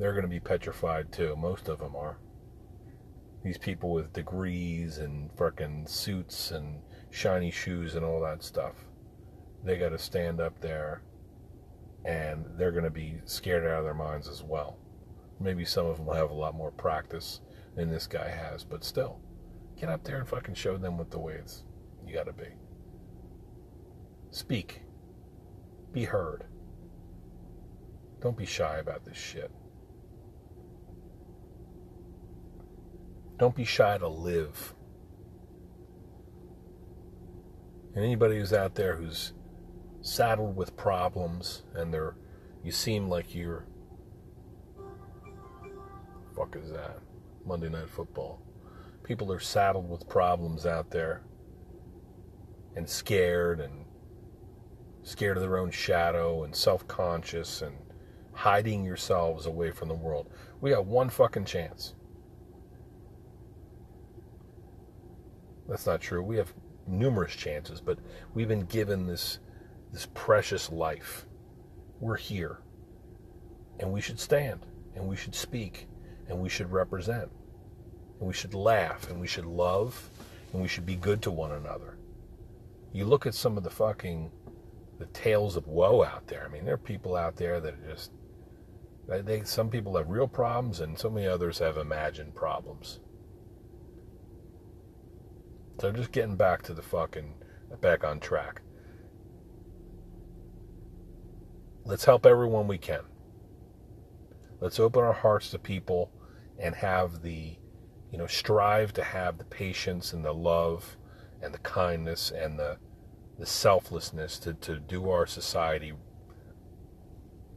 They're 0.00 0.14
going 0.14 0.24
to 0.24 0.28
be 0.28 0.40
petrified 0.40 1.12
too. 1.12 1.36
Most 1.36 1.68
of 1.68 1.78
them 1.78 1.94
are. 1.94 2.18
These 3.42 3.58
people 3.58 3.90
with 3.92 4.12
degrees 4.12 4.98
and 4.98 5.30
frickin' 5.36 5.88
suits 5.88 6.50
and 6.50 6.82
shiny 7.10 7.50
shoes 7.50 7.94
and 7.94 8.04
all 8.04 8.20
that 8.20 8.42
stuff. 8.42 8.74
They 9.64 9.78
got 9.78 9.90
to 9.90 9.98
stand 9.98 10.40
up 10.40 10.60
there 10.60 11.02
and 12.04 12.44
they're 12.56 12.72
going 12.72 12.84
to 12.84 12.90
be 12.90 13.20
scared 13.24 13.64
out 13.64 13.78
of 13.78 13.84
their 13.84 13.94
minds 13.94 14.28
as 14.28 14.42
well. 14.42 14.78
Maybe 15.38 15.64
some 15.64 15.86
of 15.86 15.96
them 15.96 16.06
will 16.06 16.14
have 16.14 16.30
a 16.30 16.34
lot 16.34 16.54
more 16.54 16.70
practice 16.70 17.40
than 17.76 17.90
this 17.90 18.06
guy 18.06 18.28
has, 18.28 18.64
but 18.64 18.84
still, 18.84 19.20
get 19.78 19.88
up 19.88 20.04
there 20.04 20.18
and 20.18 20.28
fucking 20.28 20.54
show 20.54 20.76
them 20.76 20.98
what 20.98 21.10
the 21.10 21.18
way 21.18 21.34
it's 21.34 21.64
you 22.06 22.14
got 22.14 22.26
to 22.26 22.32
be. 22.32 22.48
Speak. 24.30 24.82
Be 25.92 26.04
heard. 26.04 26.44
Don't 28.20 28.36
be 28.36 28.46
shy 28.46 28.78
about 28.78 29.04
this 29.04 29.16
shit. 29.16 29.50
Don't 33.40 33.54
be 33.54 33.64
shy 33.64 33.96
to 33.96 34.06
live. 34.06 34.74
And 37.94 38.04
anybody 38.04 38.36
who's 38.38 38.52
out 38.52 38.74
there 38.74 38.96
who's 38.96 39.32
saddled 40.02 40.54
with 40.54 40.76
problems 40.76 41.62
and 41.74 41.92
they're 41.92 42.16
you 42.62 42.70
seem 42.70 43.08
like 43.08 43.34
you're 43.34 43.64
fuck 46.36 46.54
is 46.54 46.70
that? 46.70 46.98
Monday 47.46 47.70
Night 47.70 47.88
Football. 47.88 48.42
People 49.04 49.32
are 49.32 49.40
saddled 49.40 49.88
with 49.88 50.06
problems 50.06 50.66
out 50.66 50.90
there 50.90 51.22
and 52.76 52.86
scared 52.86 53.60
and 53.60 53.86
scared 55.02 55.38
of 55.38 55.42
their 55.42 55.56
own 55.56 55.70
shadow 55.70 56.44
and 56.44 56.54
self 56.54 56.86
conscious 56.86 57.62
and 57.62 57.74
hiding 58.34 58.84
yourselves 58.84 59.46
away 59.46 59.70
from 59.70 59.88
the 59.88 59.94
world. 59.94 60.28
We 60.60 60.72
got 60.72 60.84
one 60.84 61.08
fucking 61.08 61.46
chance. 61.46 61.94
That's 65.70 65.86
not 65.86 66.00
true. 66.00 66.20
We 66.20 66.36
have 66.36 66.52
numerous 66.88 67.32
chances, 67.32 67.80
but 67.80 68.00
we've 68.34 68.48
been 68.48 68.66
given 68.66 69.06
this 69.06 69.38
this 69.92 70.08
precious 70.14 70.70
life. 70.70 71.26
We're 72.00 72.16
here. 72.16 72.58
And 73.78 73.92
we 73.92 74.00
should 74.00 74.18
stand 74.18 74.66
and 74.94 75.06
we 75.06 75.16
should 75.16 75.34
speak 75.34 75.86
and 76.28 76.38
we 76.38 76.48
should 76.48 76.72
represent. 76.72 77.30
And 78.18 78.28
we 78.28 78.34
should 78.34 78.52
laugh 78.52 79.08
and 79.10 79.20
we 79.20 79.28
should 79.28 79.46
love 79.46 80.10
and 80.52 80.60
we 80.60 80.68
should 80.68 80.86
be 80.86 80.96
good 80.96 81.22
to 81.22 81.30
one 81.30 81.52
another. 81.52 81.96
You 82.92 83.04
look 83.04 83.24
at 83.24 83.34
some 83.34 83.56
of 83.56 83.62
the 83.62 83.70
fucking 83.70 84.30
the 84.98 85.06
tales 85.06 85.56
of 85.56 85.68
woe 85.68 86.02
out 86.02 86.26
there. 86.26 86.44
I 86.44 86.52
mean, 86.52 86.64
there 86.64 86.74
are 86.74 86.78
people 86.78 87.14
out 87.16 87.36
there 87.36 87.60
that 87.60 87.74
are 87.74 87.90
just 87.92 88.10
they, 89.06 89.42
some 89.44 89.70
people 89.70 89.96
have 89.96 90.08
real 90.08 90.28
problems 90.28 90.80
and 90.80 90.98
so 90.98 91.10
many 91.10 91.28
others 91.28 91.58
have 91.60 91.76
imagined 91.76 92.34
problems. 92.34 92.98
So 95.80 95.90
just 95.90 96.12
getting 96.12 96.36
back 96.36 96.60
to 96.64 96.74
the 96.74 96.82
fucking 96.82 97.32
back 97.80 98.04
on 98.04 98.20
track. 98.20 98.60
Let's 101.86 102.04
help 102.04 102.26
everyone 102.26 102.68
we 102.68 102.76
can. 102.76 103.00
Let's 104.60 104.78
open 104.78 105.02
our 105.02 105.14
hearts 105.14 105.48
to 105.50 105.58
people 105.58 106.12
and 106.58 106.74
have 106.74 107.22
the 107.22 107.56
you 108.12 108.18
know, 108.18 108.26
strive 108.26 108.92
to 108.94 109.02
have 109.02 109.38
the 109.38 109.44
patience 109.44 110.12
and 110.12 110.22
the 110.22 110.34
love 110.34 110.98
and 111.40 111.54
the 111.54 111.58
kindness 111.58 112.30
and 112.30 112.58
the 112.58 112.76
the 113.38 113.46
selflessness 113.46 114.38
to, 114.40 114.52
to 114.52 114.78
do 114.78 115.08
our 115.08 115.24
society 115.24 115.94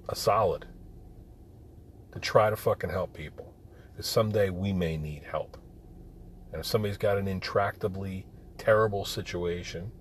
a 0.08 0.16
solid. 0.16 0.66
To 2.14 2.20
try 2.20 2.50
to 2.50 2.56
fucking 2.56 2.92
help 2.92 3.14
people. 3.14 3.54
Because 3.92 4.08
someday 4.08 4.50
we 4.50 4.72
may 4.72 4.96
need 4.96 5.24
help. 5.24 5.58
And 6.54 6.60
if 6.60 6.68
somebody's 6.68 6.98
got 6.98 7.18
an 7.18 7.26
intractably 7.26 8.26
terrible 8.60 9.06
situation, 9.06 9.92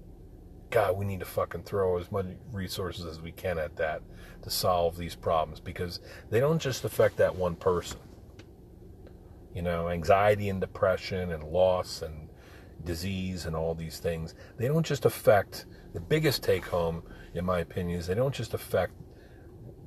God, 0.70 0.96
we 0.96 1.06
need 1.06 1.20
to 1.20 1.26
fucking 1.26 1.62
throw 1.62 1.98
as 1.98 2.12
much 2.12 2.26
resources 2.52 3.06
as 3.06 3.20
we 3.20 3.32
can 3.32 3.58
at 3.58 3.76
that 3.76 4.02
to 4.42 4.50
solve 4.50 4.96
these 4.96 5.14
problems 5.14 5.60
because 5.60 6.00
they 6.30 6.40
don't 6.40 6.60
just 6.60 6.84
affect 6.84 7.16
that 7.16 7.34
one 7.34 7.56
person. 7.56 7.98
You 9.54 9.62
know, 9.62 9.88
anxiety 9.88 10.50
and 10.50 10.60
depression 10.60 11.32
and 11.32 11.42
loss 11.42 12.02
and 12.02 12.28
disease 12.84 13.46
and 13.46 13.56
all 13.56 13.74
these 13.74 13.98
things, 13.98 14.34
they 14.58 14.68
don't 14.68 14.86
just 14.86 15.06
affect 15.06 15.66
the 15.94 16.00
biggest 16.00 16.42
take 16.42 16.66
home, 16.66 17.02
in 17.34 17.44
my 17.44 17.60
opinion, 17.60 17.98
is 17.98 18.06
they 18.06 18.14
don't 18.14 18.34
just 18.34 18.54
affect 18.54 18.92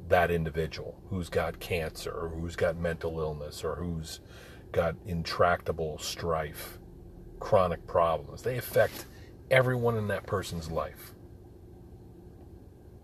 that 0.07 0.30
individual 0.30 0.99
who's 1.09 1.30
got 1.30 1.59
cancer 1.59 2.11
or 2.11 2.30
who's 2.30 2.55
got 2.55 2.78
mental 2.78 3.20
illness 3.20 3.63
or 3.63 3.76
who's 3.76 4.20
got 4.76 4.93
intractable 5.05 5.97
strife, 5.97 6.80
chronic 7.39 7.88
problems. 7.88 8.41
They 8.41 8.57
affect 8.57 9.05
everyone 9.49 9.95
in 9.95 10.09
that 10.09 10.28
person's 10.28 10.69
life. 10.69 11.13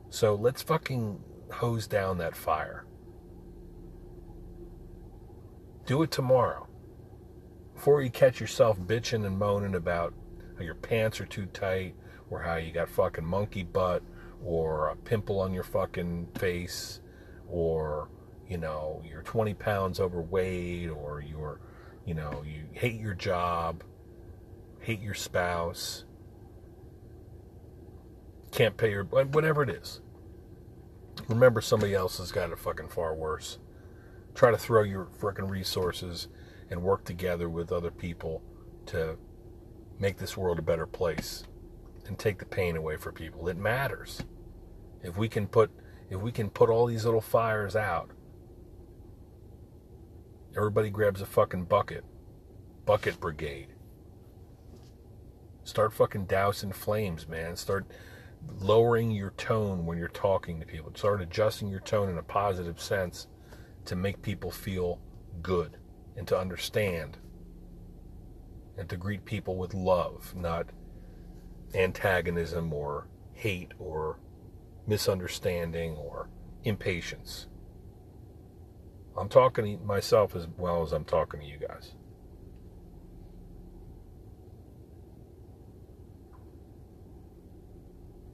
So 0.10 0.36
let's 0.36 0.62
fucking 0.62 1.24
hose 1.54 1.88
down 1.88 2.18
that 2.18 2.36
fire. 2.36 2.86
Do 5.86 6.04
it 6.04 6.12
tomorrow. 6.12 6.68
Before 7.74 8.02
you 8.02 8.10
catch 8.10 8.42
yourself 8.42 8.78
bitching 8.78 9.26
and 9.26 9.40
moaning 9.40 9.76
about 9.76 10.14
how 10.58 10.66
your 10.66 10.76
pants 10.76 11.22
are 11.22 11.26
too 11.26 11.46
tight 11.46 11.96
or 12.30 12.42
how 12.42 12.58
you 12.58 12.74
got 12.74 12.90
fucking 12.90 13.26
monkey 13.26 13.64
butt 13.64 14.04
or 14.44 14.90
a 14.90 14.96
pimple 14.98 15.40
on 15.40 15.54
your 15.54 15.64
fucking 15.64 16.28
face 16.38 17.00
or 17.48 18.10
you 18.52 18.58
know 18.58 19.02
you're 19.04 19.24
20 19.24 19.54
pounds 19.56 20.00
overweight 20.00 20.90
or 20.90 21.22
you're 21.22 21.60
you 22.06 22.14
know 22.14 22.44
you 22.46 22.66
hate 22.74 23.00
your 23.00 23.14
job 23.14 23.84
hate 24.80 25.02
your 25.02 25.14
spouse 25.14 26.04
can't 28.52 28.78
pay 28.78 28.92
your 28.92 29.06
whatever 29.06 29.64
it 29.64 29.70
is 29.70 30.02
remember 31.28 31.62
somebody 31.62 31.96
else 31.96 32.18
has 32.18 32.32
got 32.32 32.52
it 32.52 32.60
fucking 32.60 32.90
far 32.90 33.16
worse 33.16 33.58
try 34.36 34.52
to 34.52 34.58
throw 34.58 34.84
your 34.84 35.06
freaking 35.06 35.50
resources 35.50 36.28
and 36.70 36.82
work 36.82 37.04
together 37.04 37.50
with 37.50 37.72
other 37.72 37.92
people 37.92 38.42
to 38.86 39.18
make 40.00 40.18
this 40.18 40.36
world 40.36 40.58
a 40.58 40.64
better 40.64 40.88
place 40.88 41.44
and 42.08 42.18
take 42.18 42.40
the 42.40 42.46
pain 42.46 42.76
away 42.76 42.98
for 42.98 43.12
people. 43.12 43.48
It 43.48 43.58
matters. 43.58 44.24
If 45.04 45.18
we 45.18 45.30
can 45.30 45.48
put 45.48 45.72
if 46.10 46.20
we 46.20 46.32
can 46.32 46.50
put 46.50 46.70
all 46.70 46.88
these 46.88 47.06
little 47.06 47.22
fires 47.22 47.76
out, 47.76 48.12
everybody 50.56 50.90
grabs 50.90 51.22
a 51.22 51.26
fucking 51.26 51.66
bucket. 51.66 52.04
Bucket 52.86 53.20
brigade. 53.20 53.74
Start 55.64 55.94
fucking 55.94 56.26
dousing 56.26 56.72
flames, 56.72 57.28
man. 57.28 57.56
Start 57.56 57.86
lowering 58.60 59.12
your 59.12 59.32
tone 59.32 59.86
when 59.86 59.98
you're 59.98 60.08
talking 60.08 60.60
to 60.60 60.66
people. 60.66 60.92
Start 60.96 61.22
adjusting 61.22 61.70
your 61.70 61.80
tone 61.80 62.10
in 62.10 62.18
a 62.18 62.24
positive 62.24 62.82
sense 62.82 63.28
to 63.86 63.96
make 63.96 64.22
people 64.22 64.52
feel 64.52 65.00
good 65.42 65.78
and 66.18 66.28
to 66.28 66.38
understand 66.38 67.18
and 68.78 68.90
to 68.90 68.98
greet 68.98 69.26
people 69.26 69.56
with 69.56 69.74
love, 69.74 70.34
not 70.36 70.68
antagonism 71.74 72.74
or 72.74 73.08
hate 73.34 73.72
or 73.80 74.20
misunderstanding 74.88 75.96
or 75.96 76.30
impatience. 76.64 77.48
I'm 79.18 79.30
talking 79.30 79.78
to 79.78 79.86
myself 79.86 80.36
as 80.36 80.48
well 80.58 80.82
as 80.84 80.94
I'm 80.94 81.06
talking 81.06 81.42
to 81.42 81.46
you 81.46 81.58
guys. 81.58 81.94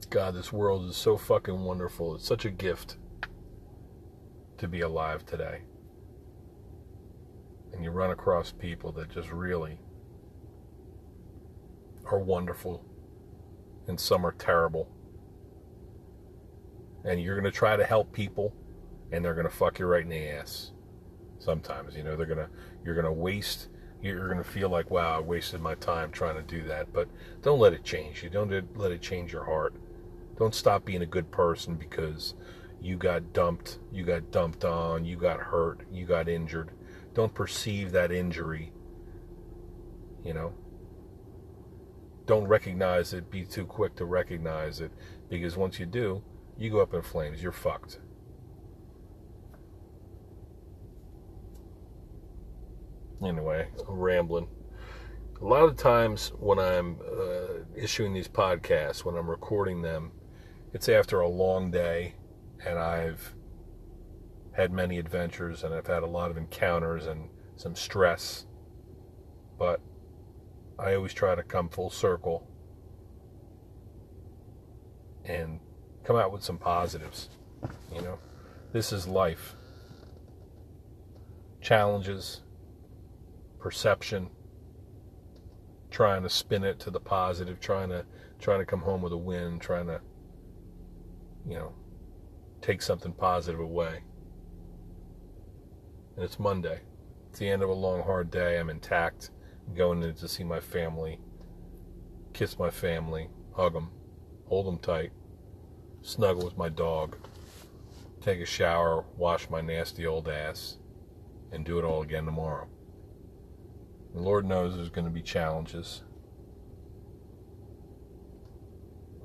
God, 0.10 0.36
this 0.36 0.54
world 0.54 0.90
is 0.90 0.96
so 0.96 1.18
fucking 1.18 1.64
wonderful. 1.64 2.16
It's 2.16 2.26
such 2.26 2.46
a 2.46 2.50
gift 2.50 2.98
to 4.58 4.68
be 4.68 4.82
alive 4.82 5.26
today. 5.26 5.62
And 7.74 7.84
you 7.84 7.92
run 7.92 8.12
across 8.12 8.52
people 8.52 8.92
that 8.94 9.10
just 9.10 9.32
really 9.32 9.80
are 12.06 12.20
wonderful 12.20 12.86
and 13.88 14.00
some 14.00 14.26
are 14.26 14.32
terrible. 14.32 14.90
And 17.04 17.22
you're 17.22 17.40
going 17.40 17.52
to 17.52 17.58
try 17.58 17.76
to 17.76 17.86
help 17.86 18.12
people, 18.12 18.54
and 19.12 19.24
they're 19.24 19.34
to 19.48 19.50
fuck 19.50 19.80
you 19.80 19.86
right 19.86 20.04
in 20.04 20.10
the 20.10 20.30
ass. 20.30 20.72
Sometimes, 21.40 21.96
you 21.96 22.04
know, 22.04 22.16
they're 22.16 22.26
to, 22.26 22.50
you're 22.84 23.02
to 23.02 23.12
waste, 23.12 23.70
you're 24.02 24.34
to 24.34 24.44
feel 24.44 24.70
like, 24.70 24.92
wow, 24.92 25.18
I 25.18 25.20
wasted 25.20 25.62
my 25.62 25.76
time 25.76 26.12
trying 26.12 26.36
to 26.36 26.42
do 26.42 26.68
that. 26.68 26.92
But 26.94 27.08
don't 27.42 27.60
let 27.60 27.74
it 27.74 27.84
change 27.84 28.24
you. 28.24 28.30
Don't 28.30 28.78
let 28.78 28.92
it 28.92 29.02
change 29.02 29.32
your 29.32 29.46
heart. 29.46 29.76
Don't 30.38 30.54
stop 30.54 30.86
being 30.86 31.02
a 31.02 31.08
good 31.08 31.32
person 31.32 31.76
because 31.76 32.36
you 32.82 32.96
got 32.96 33.34
dumped, 33.34 33.80
you 33.92 34.04
got 34.04 34.32
dumped 34.32 34.64
on, 34.64 35.04
you 35.04 35.18
got 35.18 35.40
hurt, 35.40 35.82
you 35.92 36.06
got 36.06 36.30
injured. 36.30 36.72
Don't 37.14 37.34
perceive 37.34 37.92
that 37.94 38.12
injury, 38.12 38.72
you 40.24 40.34
know, 40.36 40.54
don't 42.28 42.48
recognize 42.48 43.14
it, 43.14 43.32
be 43.32 43.46
too 43.46 43.66
quick 43.66 43.96
to 43.96 44.06
recognize 44.06 44.82
it, 44.82 44.92
because 45.30 45.58
once 45.58 45.80
you 45.80 45.86
do, 45.86 46.22
you 46.58 46.70
go 46.70 46.82
up 46.82 46.94
in 46.94 47.02
flames. 47.02 47.42
You're 47.42 47.52
fucked. 47.52 48.00
Anyway, 53.24 53.68
I'm 53.88 54.00
rambling. 54.00 54.48
A 55.42 55.46
lot 55.46 55.64
of 55.64 55.76
times 55.76 56.32
when 56.40 56.60
I'm 56.60 56.98
uh, 57.02 57.64
issuing 57.76 58.14
these 58.14 58.28
podcasts, 58.28 59.06
when 59.06 59.16
I'm 59.16 59.30
recording 59.30 59.82
them, 59.82 60.12
it's 60.74 60.90
after 60.90 61.20
a 61.20 61.28
long 61.28 61.72
day 61.72 62.16
and 62.66 62.78
I've 62.78 63.34
had 64.52 64.72
many 64.72 64.98
adventures 64.98 65.64
and 65.64 65.74
I've 65.74 65.88
had 65.88 66.04
a 66.04 66.08
lot 66.08 66.32
of 66.32 66.38
encounters 66.38 67.06
and 67.06 67.30
some 67.56 67.76
stress. 67.76 68.46
But 69.58 69.80
I 70.80 70.94
always 70.96 71.14
try 71.14 71.36
to 71.36 71.44
come 71.44 71.70
full 71.70 71.90
circle 71.90 72.48
and 75.26 75.60
come 76.04 76.16
out 76.16 76.32
with 76.32 76.44
some 76.44 76.58
positives. 76.58 77.30
You 77.94 78.02
know, 78.02 78.20
this 78.74 78.92
is 78.94 79.08
life. 79.08 79.56
Challenges, 81.62 82.42
perception, 83.68 84.30
trying 85.92 86.24
to 86.24 86.30
spin 86.30 86.64
it 86.64 86.80
to 86.80 86.90
the 86.90 87.02
positive, 87.02 87.60
trying 87.60 87.90
to 87.90 88.06
trying 88.40 88.60
to 88.60 88.66
come 88.66 88.80
home 88.80 89.02
with 89.02 89.12
a 89.12 89.18
win, 89.18 89.60
trying 89.60 89.88
to 89.88 90.00
you 91.46 91.56
know, 91.56 91.74
take 92.62 92.82
something 92.82 93.12
positive 93.12 93.60
away. 93.60 94.04
And 96.16 96.24
it's 96.24 96.40
Monday. 96.40 96.80
It's 97.30 97.40
the 97.40 97.50
end 97.50 97.62
of 97.62 97.68
a 97.68 97.74
long 97.74 98.04
hard 98.04 98.32
day. 98.32 98.58
I'm 98.58 98.70
intact 98.70 99.32
going 99.76 100.02
in 100.02 100.16
to 100.16 100.28
see 100.30 100.46
my 100.46 100.62
family, 100.62 101.20
kiss 102.32 102.58
my 102.58 102.70
family, 102.70 103.28
hug 103.54 103.74
them, 103.74 103.92
hold 104.46 104.66
them 104.66 104.80
tight, 104.80 105.12
snuggle 106.04 106.46
with 106.46 106.58
my 106.58 106.70
dog, 106.70 107.18
take 108.22 108.40
a 108.40 108.46
shower, 108.46 109.04
wash 109.18 109.50
my 109.50 109.60
nasty 109.60 110.08
old 110.08 110.30
ass, 110.30 110.78
and 111.52 111.66
do 111.66 111.78
it 111.80 111.84
all 111.84 112.02
again 112.02 112.24
tomorrow. 112.24 112.70
The 114.18 114.24
Lord 114.24 114.48
knows 114.48 114.76
there's 114.76 114.90
going 114.90 115.06
to 115.06 115.12
be 115.12 115.22
challenges. 115.22 116.02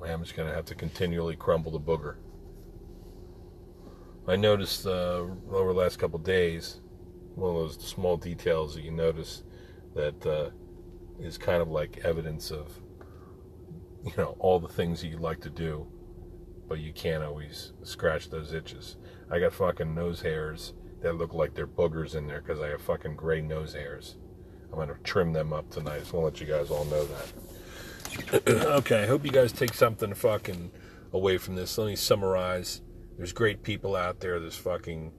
I'm 0.06 0.22
just 0.22 0.36
going 0.36 0.50
to 0.50 0.54
have 0.54 0.66
to 0.66 0.74
continually 0.74 1.34
crumble 1.34 1.72
the 1.72 1.80
booger. 1.80 2.16
I 4.28 4.36
noticed 4.36 4.86
uh, 4.86 5.24
over 5.50 5.72
the 5.72 5.78
last 5.78 5.98
couple 5.98 6.18
days, 6.18 6.82
one 7.36 7.56
of 7.56 7.56
those 7.56 7.88
small 7.88 8.18
details 8.18 8.74
that 8.74 8.84
you 8.84 8.90
notice 8.90 9.44
that 9.94 10.26
uh, 10.26 10.50
is 11.18 11.38
kind 11.38 11.62
of 11.62 11.68
like 11.68 12.02
evidence 12.04 12.50
of 12.50 12.78
you 14.04 14.12
know 14.18 14.36
all 14.40 14.60
the 14.60 14.68
things 14.68 15.00
that 15.00 15.08
you 15.08 15.16
like 15.16 15.40
to 15.40 15.50
do 15.50 15.86
but 16.68 16.80
you 16.80 16.92
can't 16.92 17.22
always 17.22 17.72
scratch 17.84 18.28
those 18.30 18.52
itches 18.52 18.96
i 19.30 19.38
got 19.38 19.52
fucking 19.52 19.94
nose 19.94 20.20
hairs 20.22 20.72
that 21.02 21.14
look 21.14 21.32
like 21.32 21.54
they're 21.54 21.68
boogers 21.68 22.16
in 22.16 22.26
there 22.26 22.40
because 22.40 22.60
i 22.60 22.66
have 22.66 22.82
fucking 22.82 23.14
gray 23.14 23.40
nose 23.40 23.74
hairs 23.74 24.16
i'm 24.72 24.78
gonna 24.78 24.96
trim 25.04 25.32
them 25.32 25.52
up 25.52 25.68
tonight 25.70 26.00
just 26.00 26.12
want 26.12 26.34
to 26.34 26.44
let 26.44 26.48
you 26.48 26.54
guys 26.54 26.70
all 26.70 26.84
know 26.86 27.04
that 27.04 28.48
okay 28.76 29.02
i 29.02 29.06
hope 29.06 29.24
you 29.24 29.30
guys 29.30 29.52
take 29.52 29.74
something 29.74 30.14
fucking 30.14 30.70
away 31.12 31.38
from 31.38 31.54
this 31.54 31.76
let 31.78 31.86
me 31.86 31.96
summarize 31.96 32.80
there's 33.16 33.32
great 33.32 33.62
people 33.62 33.94
out 33.96 34.20
there 34.20 34.40
there's 34.40 34.56
fucking 34.56 35.12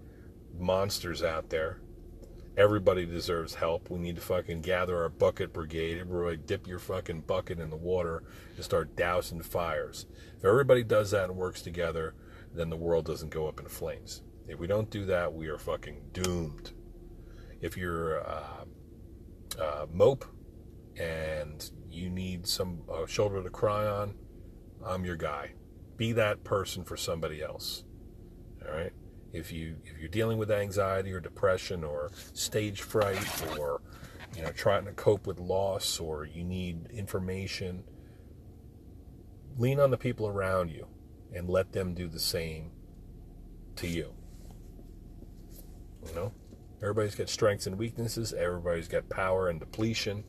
monsters 0.57 1.23
out 1.23 1.49
there 1.49 1.79
Everybody 2.55 3.07
deserves 3.07 3.55
help. 3.55 3.89
We 3.89 3.97
need 3.97 4.15
to 4.15 4.21
fucking 4.21 4.61
gather 4.61 5.01
our 5.01 5.09
bucket 5.09 5.53
brigade. 5.53 5.97
Everybody 5.97 6.37
dip 6.37 6.67
your 6.67 6.77
fucking 6.77 7.21
bucket 7.21 7.59
in 7.59 7.71
the 7.71 7.75
water 7.75 8.23
and 8.55 8.63
start 8.63 8.95
dousing 8.95 9.41
fires. 9.41 10.05
If 10.37 10.45
everybody 10.45 10.83
does 10.83 11.09
that 11.11 11.31
and 11.31 11.35
works 11.35 11.63
together, 11.63 12.13
then 12.53 12.69
the 12.69 12.77
world 12.77 13.05
doesn't 13.05 13.31
go 13.31 13.47
up 13.47 13.59
in 13.59 13.65
flames. 13.65 14.21
If 14.47 14.59
we 14.59 14.67
don't 14.67 14.91
do 14.91 15.03
that, 15.05 15.33
we 15.33 15.47
are 15.47 15.57
fucking 15.57 15.99
doomed. 16.13 16.73
If 17.59 17.75
you're 17.75 18.21
uh, 18.21 18.62
uh, 19.59 19.85
mope 19.91 20.25
and 20.97 21.71
you 21.89 22.09
need 22.09 22.47
some 22.47 22.81
shoulder 23.07 23.41
to 23.43 23.49
cry 23.49 23.85
on, 23.85 24.15
I'm 24.85 25.05
your 25.05 25.15
guy. 25.15 25.51
Be 25.97 26.11
that 26.13 26.43
person 26.43 26.83
for 26.83 26.97
somebody 26.97 27.41
else. 27.41 27.83
All 28.65 28.75
right. 28.75 28.91
If 29.31 29.51
you 29.51 29.77
if 29.83 29.97
you're 29.97 30.09
dealing 30.09 30.37
with 30.37 30.51
anxiety 30.51 31.11
or 31.11 31.19
depression 31.19 31.83
or 31.83 32.11
stage 32.33 32.81
fright 32.81 33.43
or 33.57 33.81
you 34.35 34.43
know 34.43 34.51
trying 34.51 34.85
to 34.85 34.91
cope 34.91 35.25
with 35.25 35.39
loss 35.39 35.99
or 35.99 36.25
you 36.25 36.43
need 36.43 36.87
information, 36.91 37.83
lean 39.57 39.79
on 39.79 39.89
the 39.89 39.97
people 39.97 40.27
around 40.27 40.69
you 40.69 40.87
and 41.33 41.49
let 41.49 41.71
them 41.71 41.93
do 41.93 42.07
the 42.07 42.19
same 42.19 42.71
to 43.77 43.87
you. 43.87 44.13
You 46.07 46.15
know, 46.15 46.33
everybody's 46.83 47.15
got 47.15 47.29
strengths 47.29 47.65
and 47.65 47.77
weaknesses. 47.77 48.33
Everybody's 48.33 48.89
got 48.89 49.09
power 49.09 49.47
and 49.47 49.59
depletion. 49.59 50.25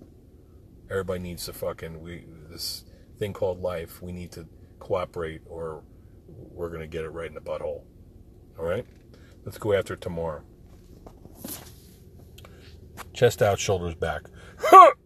Everybody 0.88 1.18
needs 1.20 1.44
to 1.46 1.52
fucking 1.52 2.00
we 2.00 2.24
this 2.48 2.84
thing 3.18 3.32
called 3.32 3.60
life. 3.60 4.00
We 4.00 4.12
need 4.12 4.30
to 4.32 4.46
cooperate, 4.78 5.42
or 5.46 5.82
we're 6.28 6.70
gonna 6.70 6.86
get 6.86 7.04
it 7.04 7.10
right 7.10 7.26
in 7.26 7.34
the 7.34 7.40
butthole. 7.40 7.82
All 8.56 8.64
right, 8.64 8.86
let's 9.44 9.58
go 9.58 9.72
after 9.72 9.96
tomorrow. 9.96 10.42
Chest 13.12 13.42
out, 13.42 13.58
shoulders 13.58 13.94
back. 13.94 14.22